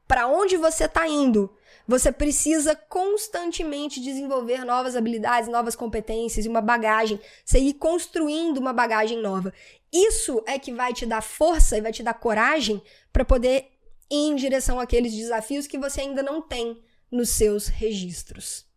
Para 0.08 0.26
onde 0.26 0.56
você 0.56 0.86
está 0.86 1.06
indo. 1.06 1.54
Você 1.86 2.10
precisa 2.10 2.74
constantemente 2.74 4.00
desenvolver 4.00 4.64
novas 4.64 4.96
habilidades, 4.96 5.48
novas 5.48 5.76
competências 5.76 6.44
e 6.44 6.48
uma 6.48 6.60
bagagem. 6.60 7.20
Você 7.44 7.58
ir 7.58 7.74
construindo 7.74 8.58
uma 8.58 8.72
bagagem 8.72 9.22
nova. 9.22 9.52
Isso 9.92 10.42
é 10.46 10.58
que 10.58 10.72
vai 10.72 10.92
te 10.92 11.06
dar 11.06 11.22
força 11.22 11.78
e 11.78 11.80
vai 11.80 11.92
te 11.92 12.02
dar 12.02 12.14
coragem 12.14 12.82
para 13.12 13.24
poder 13.24 13.70
ir 14.10 14.32
em 14.32 14.36
direção 14.36 14.80
àqueles 14.80 15.14
desafios 15.14 15.66
que 15.66 15.78
você 15.78 16.02
ainda 16.02 16.22
não 16.22 16.42
tem 16.42 16.82
nos 17.10 17.30
seus 17.30 17.68
registros. 17.68 18.67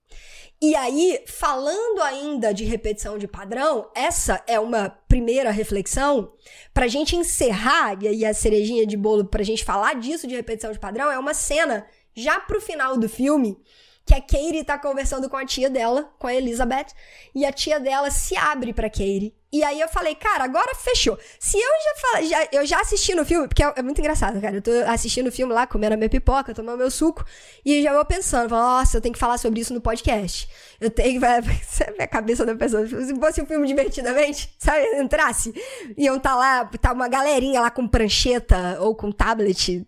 E 0.63 0.75
aí, 0.75 1.23
falando 1.25 2.03
ainda 2.03 2.53
de 2.53 2.65
repetição 2.65 3.17
de 3.17 3.27
padrão, 3.27 3.89
essa 3.95 4.43
é 4.45 4.59
uma 4.59 4.89
primeira 5.07 5.49
reflexão. 5.49 6.33
Pra 6.71 6.87
gente 6.87 7.15
encerrar, 7.15 7.97
e 8.03 8.07
aí 8.07 8.23
a 8.23 8.31
cerejinha 8.31 8.85
de 8.85 8.95
bolo 8.95 9.25
pra 9.25 9.41
gente 9.41 9.65
falar 9.65 9.95
disso 9.95 10.27
de 10.27 10.35
repetição 10.35 10.71
de 10.71 10.77
padrão, 10.77 11.09
é 11.09 11.17
uma 11.17 11.33
cena 11.33 11.87
já 12.13 12.39
pro 12.39 12.61
final 12.61 12.95
do 12.95 13.09
filme 13.09 13.57
que 14.05 14.13
a 14.13 14.21
Katie 14.21 14.63
tá 14.63 14.77
conversando 14.77 15.29
com 15.29 15.37
a 15.37 15.45
tia 15.45 15.69
dela, 15.69 16.11
com 16.17 16.27
a 16.27 16.33
Elizabeth, 16.33 16.87
e 17.33 17.45
a 17.45 17.51
tia 17.51 17.79
dela 17.79 18.09
se 18.09 18.35
abre 18.35 18.73
pra 18.73 18.89
Katie. 18.89 19.33
E 19.53 19.63
aí 19.63 19.81
eu 19.81 19.89
falei, 19.89 20.15
cara, 20.15 20.45
agora 20.45 20.73
fechou. 20.75 21.19
Se 21.37 21.57
eu 21.57 21.61
já 21.61 22.01
falei, 22.01 22.27
já, 22.29 22.47
eu 22.53 22.65
já 22.65 22.79
assisti 22.79 23.13
no 23.13 23.25
filme, 23.25 23.49
porque 23.49 23.61
é, 23.61 23.73
é, 23.75 23.81
muito 23.81 23.99
engraçado, 23.99 24.39
cara. 24.39 24.55
Eu 24.55 24.61
tô 24.61 24.71
assistindo 24.87 25.27
o 25.27 25.31
filme 25.31 25.53
lá, 25.53 25.67
comendo 25.67 25.93
a 25.93 25.97
minha 25.97 26.09
pipoca, 26.09 26.53
tomando 26.53 26.77
meu 26.77 26.89
suco, 26.89 27.25
e 27.65 27.83
já 27.83 27.93
vou 27.93 28.05
pensando, 28.05 28.51
nossa, 28.51 28.95
eu 28.95 29.01
tenho 29.01 29.11
que 29.11 29.19
falar 29.19 29.37
sobre 29.37 29.59
isso 29.59 29.73
no 29.73 29.81
podcast. 29.81 30.47
Eu 30.79 30.89
tenho 30.89 31.19
que. 31.19 31.25
a 32.01 32.07
cabeça 32.07 32.45
da 32.45 32.55
pessoa. 32.55 32.87
Se 32.87 33.13
fosse 33.19 33.41
um 33.41 33.45
filme 33.45 33.67
divertidamente, 33.67 34.55
sabe, 34.57 34.85
entrasse, 35.01 35.53
iam 35.97 36.17
tá 36.17 36.33
lá, 36.33 36.65
tá 36.65 36.93
uma 36.93 37.09
galerinha 37.09 37.59
lá 37.59 37.69
com 37.69 37.85
prancheta 37.85 38.77
ou 38.79 38.95
com 38.95 39.11
tablet, 39.11 39.85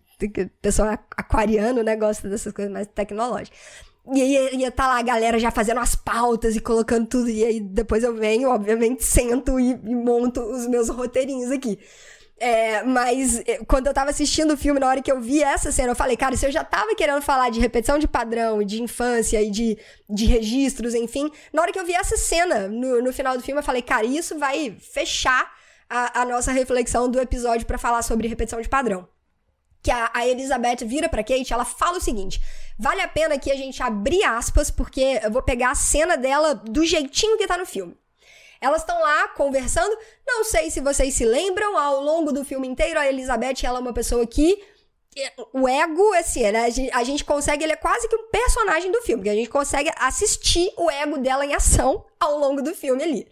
pessoa 0.60 0.98
aquariano, 1.16 1.82
né? 1.82 1.96
Gosta 1.96 2.28
dessas 2.28 2.52
coisas 2.52 2.72
mais 2.72 2.86
tecnológicas. 2.86 3.58
E 4.12 4.20
aí 4.20 4.56
ia 4.56 4.68
estar 4.68 4.84
tá 4.84 4.88
lá 4.88 4.98
a 4.98 5.02
galera 5.02 5.38
já 5.38 5.50
fazendo 5.50 5.80
as 5.80 5.94
pautas 5.94 6.54
e 6.56 6.60
colocando 6.60 7.06
tudo. 7.06 7.30
E 7.30 7.44
aí 7.44 7.60
depois 7.60 8.04
eu 8.04 8.14
venho, 8.14 8.50
obviamente, 8.50 9.02
sento 9.02 9.58
e, 9.58 9.70
e 9.70 9.94
monto 9.94 10.40
os 10.40 10.66
meus 10.66 10.88
roteirinhos 10.88 11.50
aqui. 11.50 11.78
É, 12.36 12.82
mas 12.82 13.38
é, 13.46 13.64
quando 13.64 13.86
eu 13.86 13.94
tava 13.94 14.10
assistindo 14.10 14.52
o 14.52 14.56
filme, 14.56 14.80
na 14.80 14.88
hora 14.88 15.00
que 15.00 15.10
eu 15.10 15.20
vi 15.20 15.42
essa 15.42 15.70
cena, 15.70 15.92
eu 15.92 15.96
falei, 15.96 16.16
cara, 16.16 16.36
se 16.36 16.44
eu 16.44 16.50
já 16.50 16.64
tava 16.64 16.94
querendo 16.94 17.22
falar 17.22 17.48
de 17.50 17.60
repetição 17.60 17.98
de 17.98 18.08
padrão, 18.08 18.62
de 18.62 18.82
infância 18.82 19.40
e 19.40 19.50
de, 19.50 19.78
de 20.10 20.26
registros, 20.26 20.94
enfim, 20.94 21.30
na 21.52 21.62
hora 21.62 21.72
que 21.72 21.78
eu 21.78 21.86
vi 21.86 21.94
essa 21.94 22.16
cena 22.16 22.68
no, 22.68 23.00
no 23.00 23.12
final 23.12 23.36
do 23.36 23.42
filme, 23.42 23.60
eu 23.60 23.64
falei, 23.64 23.82
cara, 23.82 24.04
isso 24.04 24.38
vai 24.38 24.76
fechar 24.78 25.50
a, 25.88 26.22
a 26.22 26.24
nossa 26.24 26.50
reflexão 26.52 27.08
do 27.08 27.20
episódio 27.20 27.66
para 27.66 27.78
falar 27.78 28.02
sobre 28.02 28.28
repetição 28.28 28.60
de 28.60 28.68
padrão 28.68 29.08
que 29.84 29.90
a, 29.90 30.10
a 30.14 30.26
Elizabeth 30.26 30.86
vira 30.86 31.10
para 31.10 31.22
Kate, 31.22 31.52
ela 31.52 31.64
fala 31.64 31.98
o 31.98 32.00
seguinte: 32.00 32.40
vale 32.78 33.00
a 33.00 33.08
pena 33.08 33.34
aqui 33.34 33.50
a 33.50 33.56
gente 33.56 33.82
abrir 33.82 34.24
aspas, 34.24 34.70
porque 34.70 35.20
eu 35.22 35.30
vou 35.30 35.42
pegar 35.42 35.70
a 35.70 35.74
cena 35.74 36.16
dela 36.16 36.54
do 36.54 36.84
jeitinho 36.84 37.38
que 37.38 37.46
tá 37.46 37.56
no 37.56 37.66
filme. 37.66 37.96
Elas 38.60 38.80
estão 38.80 38.98
lá 38.98 39.28
conversando. 39.28 39.94
Não 40.26 40.42
sei 40.44 40.70
se 40.70 40.80
vocês 40.80 41.14
se 41.14 41.24
lembram, 41.24 41.76
ao 41.76 42.00
longo 42.00 42.32
do 42.32 42.44
filme 42.44 42.66
inteiro, 42.66 42.98
a 42.98 43.06
Elizabeth 43.06 43.62
ela 43.62 43.78
é 43.78 43.82
uma 43.82 43.92
pessoa 43.92 44.26
que 44.26 44.62
o 45.52 45.68
ego, 45.68 46.12
assim, 46.14 46.50
né? 46.50 46.64
A 46.92 47.04
gente, 47.04 47.24
consegue, 47.24 47.62
ele 47.62 47.72
é 47.72 47.76
quase 47.76 48.08
que 48.08 48.16
um 48.16 48.28
personagem 48.30 48.90
do 48.90 49.02
filme, 49.02 49.22
que 49.22 49.28
a 49.28 49.34
gente 49.34 49.48
consegue 49.48 49.90
assistir 49.96 50.72
o 50.76 50.90
ego 50.90 51.18
dela 51.18 51.46
em 51.46 51.54
ação 51.54 52.04
ao 52.18 52.38
longo 52.38 52.62
do 52.62 52.74
filme 52.74 53.02
ali. 53.02 53.28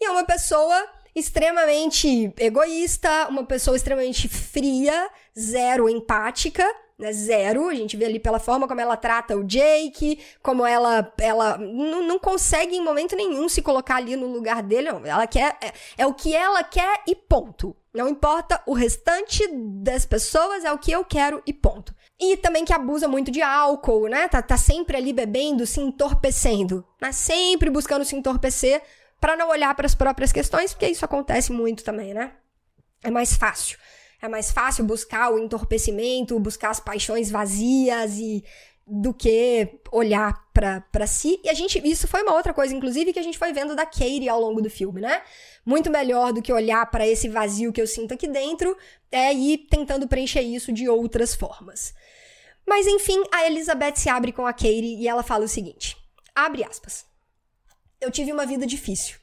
E 0.00 0.04
é 0.04 0.10
uma 0.10 0.24
pessoa 0.24 0.86
extremamente 1.14 2.32
egoísta, 2.36 3.28
uma 3.28 3.44
pessoa 3.46 3.76
extremamente 3.76 4.28
fria, 4.28 5.08
zero 5.38 5.88
empática, 5.88 6.68
né? 6.98 7.12
Zero. 7.12 7.68
A 7.68 7.74
gente 7.74 7.96
vê 7.96 8.04
ali 8.04 8.18
pela 8.18 8.38
forma 8.38 8.66
como 8.68 8.80
ela 8.80 8.96
trata 8.96 9.36
o 9.36 9.44
Jake, 9.44 10.20
como 10.42 10.64
ela, 10.64 11.12
ela 11.18 11.58
não, 11.58 12.18
consegue 12.18 12.76
em 12.76 12.82
momento 12.82 13.16
nenhum 13.16 13.48
se 13.48 13.62
colocar 13.62 13.96
ali 13.96 14.16
no 14.16 14.26
lugar 14.26 14.62
dele. 14.62 14.92
Não. 14.92 15.04
Ela 15.04 15.26
quer, 15.26 15.56
é, 15.60 15.72
é 15.98 16.06
o 16.06 16.14
que 16.14 16.34
ela 16.34 16.62
quer 16.62 17.02
e 17.06 17.14
ponto. 17.14 17.76
Não 17.92 18.08
importa 18.08 18.60
o 18.66 18.72
restante 18.72 19.46
das 19.52 20.04
pessoas, 20.04 20.64
é 20.64 20.72
o 20.72 20.78
que 20.78 20.90
eu 20.90 21.04
quero 21.04 21.42
e 21.46 21.52
ponto. 21.52 21.94
E 22.18 22.36
também 22.36 22.64
que 22.64 22.72
abusa 22.72 23.06
muito 23.06 23.30
de 23.30 23.42
álcool, 23.42 24.08
né? 24.08 24.26
Tá, 24.28 24.42
tá 24.42 24.56
sempre 24.56 24.96
ali 24.96 25.12
bebendo, 25.12 25.66
se 25.66 25.80
entorpecendo. 25.80 26.84
Né? 27.00 27.12
Sempre 27.12 27.70
buscando 27.70 28.04
se 28.04 28.16
entorpecer 28.16 28.82
para 29.20 29.36
não 29.36 29.48
olhar 29.48 29.74
para 29.74 29.86
as 29.86 29.94
próprias 29.94 30.32
questões, 30.32 30.72
porque 30.72 30.88
isso 30.88 31.04
acontece 31.04 31.52
muito 31.52 31.84
também, 31.84 32.12
né? 32.12 32.32
É 33.02 33.10
mais 33.10 33.36
fácil. 33.36 33.78
É 34.24 34.28
mais 34.28 34.50
fácil 34.50 34.86
buscar 34.86 35.30
o 35.30 35.38
entorpecimento, 35.38 36.40
buscar 36.40 36.70
as 36.70 36.80
paixões 36.80 37.30
vazias 37.30 38.16
e 38.18 38.42
do 38.86 39.12
que 39.12 39.78
olhar 39.92 40.48
para 40.50 41.06
si. 41.06 41.38
E 41.44 41.50
a 41.50 41.52
gente, 41.52 41.78
isso 41.86 42.08
foi 42.08 42.22
uma 42.22 42.32
outra 42.32 42.54
coisa, 42.54 42.74
inclusive, 42.74 43.12
que 43.12 43.18
a 43.18 43.22
gente 43.22 43.36
foi 43.36 43.52
vendo 43.52 43.76
da 43.76 43.84
Katie 43.84 44.26
ao 44.26 44.40
longo 44.40 44.62
do 44.62 44.70
filme, 44.70 44.98
né? 44.98 45.22
Muito 45.62 45.90
melhor 45.90 46.32
do 46.32 46.40
que 46.40 46.50
olhar 46.50 46.90
para 46.90 47.06
esse 47.06 47.28
vazio 47.28 47.70
que 47.70 47.82
eu 47.82 47.86
sinto 47.86 48.14
aqui 48.14 48.26
dentro, 48.26 48.74
é 49.12 49.30
ir 49.30 49.66
tentando 49.68 50.08
preencher 50.08 50.40
isso 50.40 50.72
de 50.72 50.88
outras 50.88 51.34
formas. 51.34 51.92
Mas 52.66 52.86
enfim, 52.86 53.22
a 53.30 53.46
Elizabeth 53.46 53.96
se 53.96 54.08
abre 54.08 54.32
com 54.32 54.46
a 54.46 54.54
Katie 54.54 55.02
e 55.02 55.06
ela 55.06 55.22
fala 55.22 55.44
o 55.44 55.48
seguinte: 55.48 55.98
abre 56.34 56.64
aspas. 56.64 57.04
Eu 58.00 58.10
tive 58.10 58.32
uma 58.32 58.46
vida 58.46 58.66
difícil. 58.66 59.18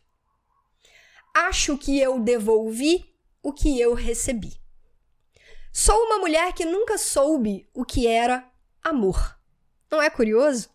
Acho 1.33 1.75
que 1.75 1.99
eu 1.99 2.19
devolvi 2.19 3.03
o 3.41 3.51
que 3.51 3.81
eu 3.81 3.95
recebi. 3.95 4.60
Sou 5.71 5.95
uma 6.05 6.17
mulher 6.17 6.51
que 6.53 6.65
nunca 6.65 6.97
soube 6.97 7.69
o 7.73 7.85
que 7.85 8.05
era 8.05 8.45
amor. 8.83 9.39
Não 9.89 10.01
é 10.01 10.09
curioso? 10.09 10.69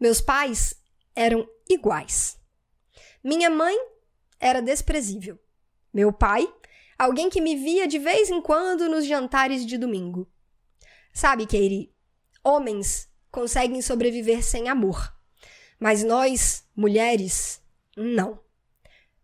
Meus 0.00 0.20
pais 0.20 0.74
eram 1.14 1.48
iguais. 1.68 2.38
Minha 3.22 3.50
mãe 3.50 3.76
era 4.40 4.62
desprezível. 4.62 5.38
Meu 5.92 6.12
pai, 6.12 6.46
alguém 6.98 7.28
que 7.28 7.40
me 7.40 7.56
via 7.56 7.86
de 7.86 7.98
vez 7.98 8.30
em 8.30 8.40
quando 8.40 8.88
nos 8.88 9.04
jantares 9.06 9.66
de 9.66 9.76
domingo. 9.76 10.30
Sabe, 11.12 11.44
Katie, 11.44 11.94
homens 12.42 13.10
conseguem 13.30 13.82
sobreviver 13.82 14.42
sem 14.42 14.68
amor. 14.68 15.14
Mas 15.78 16.02
nós, 16.02 16.64
mulheres, 16.74 17.60
não. 17.96 18.40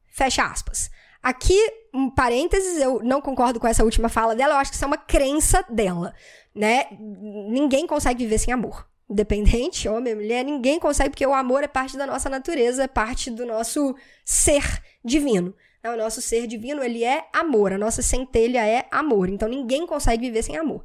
Fecha 0.06 0.44
aspas. 0.44 0.90
Aqui, 1.22 1.56
um 1.94 2.10
parênteses, 2.10 2.80
eu 2.80 3.00
não 3.02 3.20
concordo 3.20 3.60
com 3.60 3.66
essa 3.66 3.84
última 3.84 4.08
fala 4.08 4.34
dela, 4.34 4.54
eu 4.54 4.58
acho 4.58 4.70
que 4.70 4.76
isso 4.76 4.84
é 4.84 4.88
uma 4.88 4.96
crença 4.96 5.64
dela, 5.68 6.14
né? 6.54 6.86
Ninguém 6.98 7.86
consegue 7.86 8.24
viver 8.24 8.38
sem 8.38 8.52
amor 8.52 8.90
independente, 9.12 9.88
homem, 9.88 10.14
mulher, 10.14 10.42
ninguém 10.42 10.80
consegue, 10.80 11.10
porque 11.10 11.26
o 11.26 11.34
amor 11.34 11.62
é 11.62 11.68
parte 11.68 11.96
da 11.98 12.06
nossa 12.06 12.30
natureza, 12.30 12.84
é 12.84 12.88
parte 12.88 13.30
do 13.30 13.44
nosso 13.44 13.94
ser 14.24 14.64
divino. 15.04 15.54
O 15.84 15.96
nosso 15.96 16.22
ser 16.22 16.46
divino, 16.46 16.82
ele 16.82 17.04
é 17.04 17.24
amor, 17.32 17.72
a 17.72 17.78
nossa 17.78 18.02
centelha 18.02 18.64
é 18.66 18.86
amor, 18.90 19.28
então 19.28 19.48
ninguém 19.48 19.86
consegue 19.86 20.26
viver 20.26 20.42
sem 20.42 20.56
amor. 20.56 20.82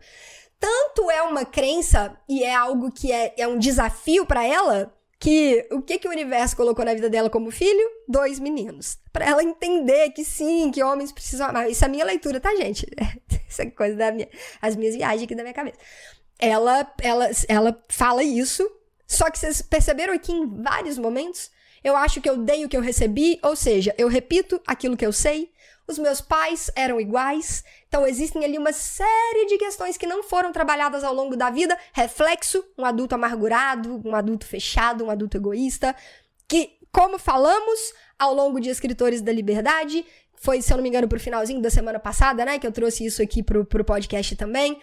Tanto 0.60 1.10
é 1.12 1.22
uma 1.22 1.46
crença 1.46 2.20
e 2.28 2.44
é 2.44 2.54
algo 2.54 2.92
que 2.92 3.12
é, 3.12 3.34
é 3.38 3.48
um 3.48 3.60
desafio 3.60 4.26
para 4.26 4.44
ela, 4.44 4.92
que 5.20 5.68
o 5.72 5.82
que, 5.82 5.98
que 5.98 6.08
o 6.08 6.12
universo 6.12 6.56
colocou 6.56 6.86
na 6.86 6.94
vida 6.94 7.10
dela 7.10 7.30
como 7.30 7.50
filho? 7.52 7.90
Dois 8.08 8.40
meninos. 8.40 9.00
Para 9.12 9.26
ela 9.26 9.44
entender 9.44 10.12
que 10.12 10.24
sim, 10.24 10.70
que 10.72 10.84
homens 10.84 11.12
precisam 11.12 11.48
amar. 11.48 11.70
Isso 11.70 11.84
é 11.84 11.88
a 11.88 11.90
minha 11.90 12.06
leitura, 12.06 12.40
tá, 12.40 12.56
gente? 12.56 12.86
Isso 13.50 13.62
é 13.62 13.66
coisa 13.72 13.96
da 13.96 14.12
minha, 14.12 14.28
as 14.62 14.76
minhas 14.76 14.96
viagens 14.96 15.24
aqui 15.24 15.34
da 15.34 15.42
minha 15.42 15.54
cabeça 15.54 15.78
ela, 16.40 16.92
ela, 17.02 17.30
ela 17.48 17.84
fala 17.90 18.24
isso, 18.24 18.70
só 19.08 19.30
que 19.30 19.40
vocês 19.40 19.62
perceberam 19.62 20.14
aqui 20.14 20.32
em 20.32 20.62
vários 20.62 20.98
momentos? 20.98 21.50
Eu 21.84 21.96
acho 21.96 22.22
que 22.22 22.30
eu 22.30 22.38
dei 22.38 22.66
o 22.66 22.70
que 22.70 22.76
eu 22.76 22.82
recebi, 22.82 23.40
ou 23.44 23.56
seja, 23.56 23.94
eu 23.98 24.08
repito 24.08 24.62
aquilo 24.66 24.98
que 24.98 25.06
eu 25.06 25.14
sei, 25.14 25.52
os 25.88 25.98
meus 25.98 26.20
pais 26.20 26.70
eram 26.76 27.00
iguais, 27.00 27.64
então 27.88 28.06
existem 28.06 28.44
ali 28.44 28.58
uma 28.58 28.74
série 28.74 29.46
de 29.48 29.58
questões 29.58 29.96
que 29.96 30.06
não 30.06 30.22
foram 30.22 30.52
trabalhadas 30.52 31.04
ao 31.04 31.14
longo 31.14 31.36
da 31.36 31.50
vida, 31.50 31.78
reflexo, 31.94 32.64
um 32.78 32.84
adulto 32.84 33.16
amargurado, 33.16 34.02
um 34.04 34.14
adulto 34.14 34.46
fechado, 34.46 35.06
um 35.06 35.10
adulto 35.10 35.38
egoísta, 35.38 35.96
que, 36.48 36.72
como 36.92 37.18
falamos 37.18 37.94
ao 38.20 38.34
longo 38.34 38.60
de 38.60 38.70
Escritores 38.70 39.22
da 39.22 39.32
Liberdade, 39.32 40.06
foi, 40.36 40.62
se 40.62 40.72
eu 40.72 40.78
não 40.78 40.84
me 40.84 40.90
engano, 40.90 41.08
pro 41.08 41.20
finalzinho 41.20 41.62
da 41.62 41.70
semana 41.70 42.00
passada, 42.00 42.44
né, 42.44 42.60
que 42.60 42.68
eu 42.68 42.72
trouxe 42.72 43.06
isso 43.06 43.22
aqui 43.22 43.42
pro, 43.42 43.64
pro 43.64 43.86
podcast 43.86 44.36
também, 44.36 44.80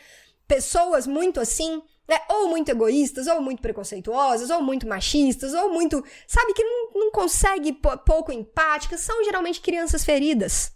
pessoas 0.48 1.06
muito 1.06 1.38
assim, 1.38 1.82
né? 2.06 2.18
Ou 2.28 2.48
muito 2.48 2.68
egoístas, 2.68 3.26
ou 3.26 3.40
muito 3.40 3.62
preconceituosas, 3.62 4.50
ou 4.50 4.62
muito 4.62 4.86
machistas, 4.86 5.54
ou 5.54 5.70
muito. 5.70 6.04
Sabe, 6.26 6.52
que 6.52 6.62
não, 6.62 6.90
não 6.94 7.10
consegue 7.10 7.72
pouco 8.04 8.30
empáticas, 8.30 9.00
são 9.00 9.24
geralmente 9.24 9.62
crianças 9.62 10.04
feridas. 10.04 10.73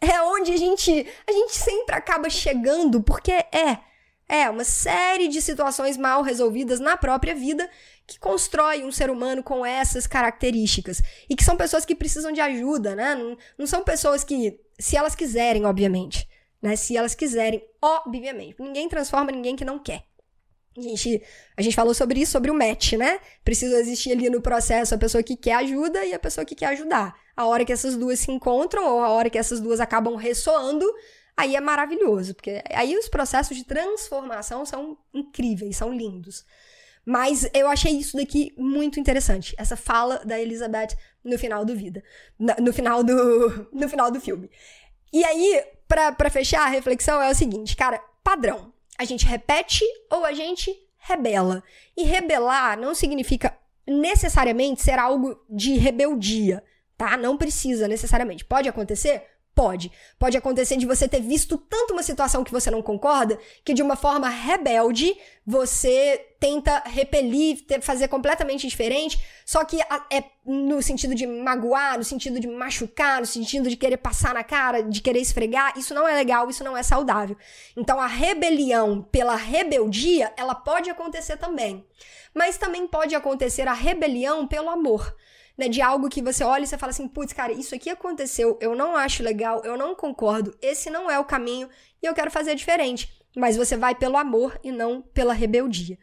É 0.00 0.22
onde 0.22 0.52
a 0.52 0.56
gente, 0.56 1.06
a 1.26 1.32
gente 1.32 1.54
sempre 1.54 1.94
acaba 1.94 2.30
chegando, 2.30 3.02
porque 3.02 3.32
é. 3.32 3.78
É 4.32 4.48
uma 4.48 4.62
série 4.62 5.26
de 5.26 5.42
situações 5.42 5.96
mal 5.96 6.22
resolvidas 6.22 6.78
na 6.78 6.96
própria 6.96 7.34
vida 7.34 7.68
que 8.06 8.16
constrói 8.16 8.84
um 8.84 8.92
ser 8.92 9.10
humano 9.10 9.42
com 9.42 9.66
essas 9.66 10.06
características. 10.06 11.02
E 11.28 11.34
que 11.34 11.42
são 11.42 11.56
pessoas 11.56 11.84
que 11.84 11.96
precisam 11.96 12.30
de 12.30 12.40
ajuda, 12.40 12.94
né? 12.94 13.16
Não, 13.16 13.36
não 13.58 13.66
são 13.66 13.82
pessoas 13.82 14.22
que, 14.22 14.60
se 14.78 14.96
elas 14.96 15.16
quiserem, 15.16 15.64
obviamente, 15.64 16.28
né? 16.62 16.76
Se 16.76 16.96
elas 16.96 17.14
quiserem, 17.14 17.60
obviamente. 17.82 18.54
Ninguém 18.60 18.88
transforma 18.88 19.32
ninguém 19.32 19.56
que 19.56 19.64
não 19.64 19.80
quer. 19.80 20.04
A 20.78 20.80
gente, 20.80 21.22
a 21.56 21.62
gente 21.62 21.74
falou 21.74 21.92
sobre 21.92 22.20
isso, 22.20 22.32
sobre 22.32 22.50
o 22.50 22.54
match, 22.54 22.92
né? 22.92 23.18
Precisa 23.44 23.80
existir 23.80 24.12
ali 24.12 24.30
no 24.30 24.40
processo 24.40 24.94
a 24.94 24.98
pessoa 24.98 25.22
que 25.22 25.36
quer 25.36 25.54
ajuda 25.54 26.04
e 26.04 26.14
a 26.14 26.18
pessoa 26.18 26.44
que 26.44 26.54
quer 26.54 26.66
ajudar. 26.66 27.16
A 27.40 27.46
hora 27.46 27.64
que 27.64 27.72
essas 27.72 27.96
duas 27.96 28.20
se 28.20 28.30
encontram, 28.30 28.86
ou 28.86 29.02
a 29.02 29.08
hora 29.08 29.30
que 29.30 29.38
essas 29.38 29.60
duas 29.60 29.80
acabam 29.80 30.14
ressoando, 30.14 30.84
aí 31.34 31.56
é 31.56 31.60
maravilhoso, 31.60 32.34
porque 32.34 32.62
aí 32.68 32.94
os 32.98 33.08
processos 33.08 33.56
de 33.56 33.64
transformação 33.64 34.66
são 34.66 34.98
incríveis, 35.14 35.74
são 35.74 35.90
lindos. 35.90 36.44
Mas 37.02 37.48
eu 37.54 37.66
achei 37.66 37.92
isso 37.92 38.14
daqui 38.18 38.52
muito 38.58 39.00
interessante, 39.00 39.54
essa 39.56 39.74
fala 39.74 40.18
da 40.18 40.38
Elizabeth 40.38 40.88
no 41.24 41.38
final 41.38 41.64
do 41.64 41.74
vida, 41.74 42.04
no 42.38 42.74
final 42.74 43.02
do, 43.02 43.68
no 43.72 43.88
final 43.88 44.10
do 44.10 44.20
filme. 44.20 44.50
E 45.10 45.24
aí, 45.24 45.64
para 45.88 46.28
fechar 46.28 46.66
a 46.66 46.68
reflexão, 46.68 47.22
é 47.22 47.30
o 47.30 47.34
seguinte, 47.34 47.74
cara, 47.74 48.04
padrão. 48.22 48.70
A 48.98 49.04
gente 49.06 49.24
repete 49.24 49.82
ou 50.10 50.26
a 50.26 50.34
gente 50.34 50.70
rebela. 50.98 51.64
E 51.96 52.02
rebelar 52.02 52.78
não 52.78 52.94
significa 52.94 53.56
necessariamente 53.86 54.82
ser 54.82 54.98
algo 54.98 55.42
de 55.48 55.78
rebeldia, 55.78 56.62
tá? 57.00 57.16
Não 57.16 57.34
precisa 57.34 57.88
necessariamente. 57.88 58.44
Pode 58.44 58.68
acontecer? 58.68 59.22
Pode. 59.54 59.90
Pode 60.18 60.36
acontecer 60.36 60.76
de 60.76 60.84
você 60.84 61.08
ter 61.08 61.22
visto 61.22 61.56
tanto 61.56 61.94
uma 61.94 62.02
situação 62.02 62.44
que 62.44 62.52
você 62.52 62.70
não 62.70 62.82
concorda, 62.82 63.38
que 63.64 63.72
de 63.72 63.80
uma 63.80 63.96
forma 63.96 64.28
rebelde 64.28 65.16
você 65.46 66.26
tenta 66.38 66.82
repelir, 66.84 67.64
fazer 67.80 68.06
completamente 68.08 68.68
diferente, 68.68 69.18
só 69.46 69.64
que 69.64 69.78
é 69.80 70.24
no 70.44 70.82
sentido 70.82 71.14
de 71.14 71.26
magoar, 71.26 71.96
no 71.96 72.04
sentido 72.04 72.38
de 72.38 72.46
machucar, 72.46 73.20
no 73.20 73.26
sentido 73.26 73.70
de 73.70 73.76
querer 73.78 73.96
passar 73.96 74.34
na 74.34 74.44
cara, 74.44 74.82
de 74.82 75.00
querer 75.00 75.20
esfregar. 75.20 75.72
Isso 75.78 75.94
não 75.94 76.06
é 76.06 76.14
legal, 76.14 76.50
isso 76.50 76.62
não 76.62 76.76
é 76.76 76.82
saudável. 76.82 77.36
Então 77.74 77.98
a 77.98 78.06
rebelião 78.06 79.02
pela 79.10 79.36
rebeldia, 79.36 80.34
ela 80.36 80.54
pode 80.54 80.90
acontecer 80.90 81.38
também. 81.38 81.82
Mas 82.34 82.58
também 82.58 82.86
pode 82.86 83.14
acontecer 83.14 83.66
a 83.66 83.72
rebelião 83.72 84.46
pelo 84.46 84.68
amor 84.68 85.16
né, 85.60 85.68
de 85.68 85.82
algo 85.82 86.08
que 86.08 86.22
você 86.22 86.42
olha 86.42 86.64
e 86.64 86.66
você 86.66 86.78
fala 86.78 86.88
assim, 86.88 87.06
putz, 87.06 87.34
cara, 87.34 87.52
isso 87.52 87.74
aqui 87.74 87.90
aconteceu, 87.90 88.56
eu 88.62 88.74
não 88.74 88.96
acho 88.96 89.22
legal, 89.22 89.62
eu 89.62 89.76
não 89.76 89.94
concordo, 89.94 90.56
esse 90.62 90.88
não 90.88 91.10
é 91.10 91.18
o 91.18 91.24
caminho 91.24 91.68
e 92.02 92.06
eu 92.06 92.14
quero 92.14 92.30
fazer 92.30 92.54
diferente. 92.54 93.12
Mas 93.36 93.58
você 93.58 93.76
vai 93.76 93.94
pelo 93.94 94.16
amor 94.16 94.58
e 94.64 94.72
não 94.72 95.02
pela 95.02 95.34
rebeldia. 95.34 95.98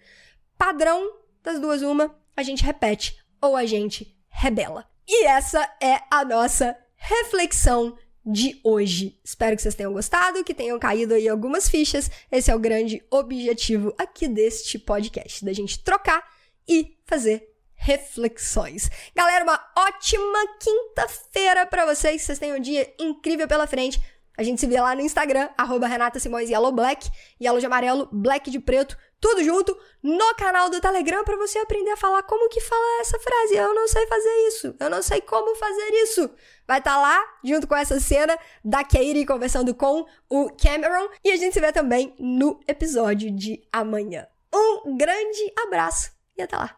Padrão 0.59 1.11
das 1.41 1.59
duas, 1.59 1.81
uma, 1.81 2.15
a 2.35 2.43
gente 2.43 2.63
repete 2.63 3.17
ou 3.41 3.55
a 3.55 3.65
gente 3.65 4.15
rebela. 4.29 4.87
E 5.07 5.25
essa 5.25 5.67
é 5.81 6.01
a 6.11 6.23
nossa 6.23 6.77
reflexão 6.95 7.97
de 8.23 8.61
hoje. 8.63 9.19
Espero 9.23 9.55
que 9.55 9.61
vocês 9.63 9.73
tenham 9.73 9.91
gostado, 9.91 10.43
que 10.43 10.53
tenham 10.53 10.77
caído 10.77 11.15
aí 11.15 11.27
algumas 11.27 11.67
fichas. 11.67 12.11
Esse 12.31 12.51
é 12.51 12.55
o 12.55 12.59
grande 12.59 13.03
objetivo 13.09 13.91
aqui 13.97 14.27
deste 14.27 14.77
podcast, 14.77 15.43
da 15.43 15.51
gente 15.51 15.83
trocar 15.83 16.23
e 16.67 16.95
fazer 17.05 17.56
reflexões. 17.77 18.89
Galera, 19.15 19.43
uma 19.43 19.63
ótima 19.77 20.39
quinta-feira 20.59 21.65
para 21.65 21.85
vocês. 21.85 22.21
Vocês 22.21 22.39
têm 22.39 22.53
um 22.53 22.59
dia 22.59 22.93
incrível 22.99 23.47
pela 23.47 23.67
frente. 23.67 24.01
A 24.37 24.43
gente 24.43 24.59
se 24.59 24.67
vê 24.67 24.79
lá 24.79 24.93
no 24.93 25.01
Instagram, 25.01 25.49
arroba 25.57 25.87
Renata 25.87 26.19
Simões 26.19 26.47
Yellow 26.47 26.71
Black, 26.71 27.09
Yellow 27.41 27.59
de 27.59 27.65
amarelo, 27.65 28.07
Black 28.11 28.51
de 28.51 28.59
preto, 28.59 28.95
tudo 29.19 29.43
junto, 29.43 29.75
no 30.03 30.35
canal 30.35 30.69
do 30.69 30.79
Telegram 30.79 31.23
para 31.23 31.35
você 31.37 31.57
aprender 31.57 31.89
a 31.89 31.97
falar 31.97 32.21
como 32.21 32.47
que 32.47 32.61
fala 32.61 33.01
essa 33.01 33.17
frase. 33.17 33.55
Eu 33.55 33.73
não 33.73 33.87
sei 33.87 34.05
fazer 34.05 34.47
isso, 34.47 34.75
eu 34.79 34.89
não 34.91 35.01
sei 35.01 35.21
como 35.21 35.55
fazer 35.55 35.89
isso. 36.03 36.29
Vai 36.67 36.77
estar 36.77 36.93
tá 36.93 37.01
lá, 37.01 37.19
junto 37.43 37.65
com 37.65 37.75
essa 37.75 37.99
cena 37.99 38.37
da 38.63 38.83
Katie 38.83 39.25
conversando 39.25 39.73
com 39.73 40.05
o 40.29 40.51
Cameron, 40.51 41.09
e 41.23 41.31
a 41.31 41.35
gente 41.35 41.53
se 41.53 41.59
vê 41.59 41.71
também 41.71 42.13
no 42.19 42.59
episódio 42.67 43.31
de 43.31 43.67
amanhã. 43.71 44.27
Um 44.53 44.95
grande 44.95 45.51
abraço 45.65 46.11
e 46.37 46.43
até 46.43 46.55
lá. 46.55 46.76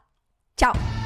Tchau! 0.60 0.99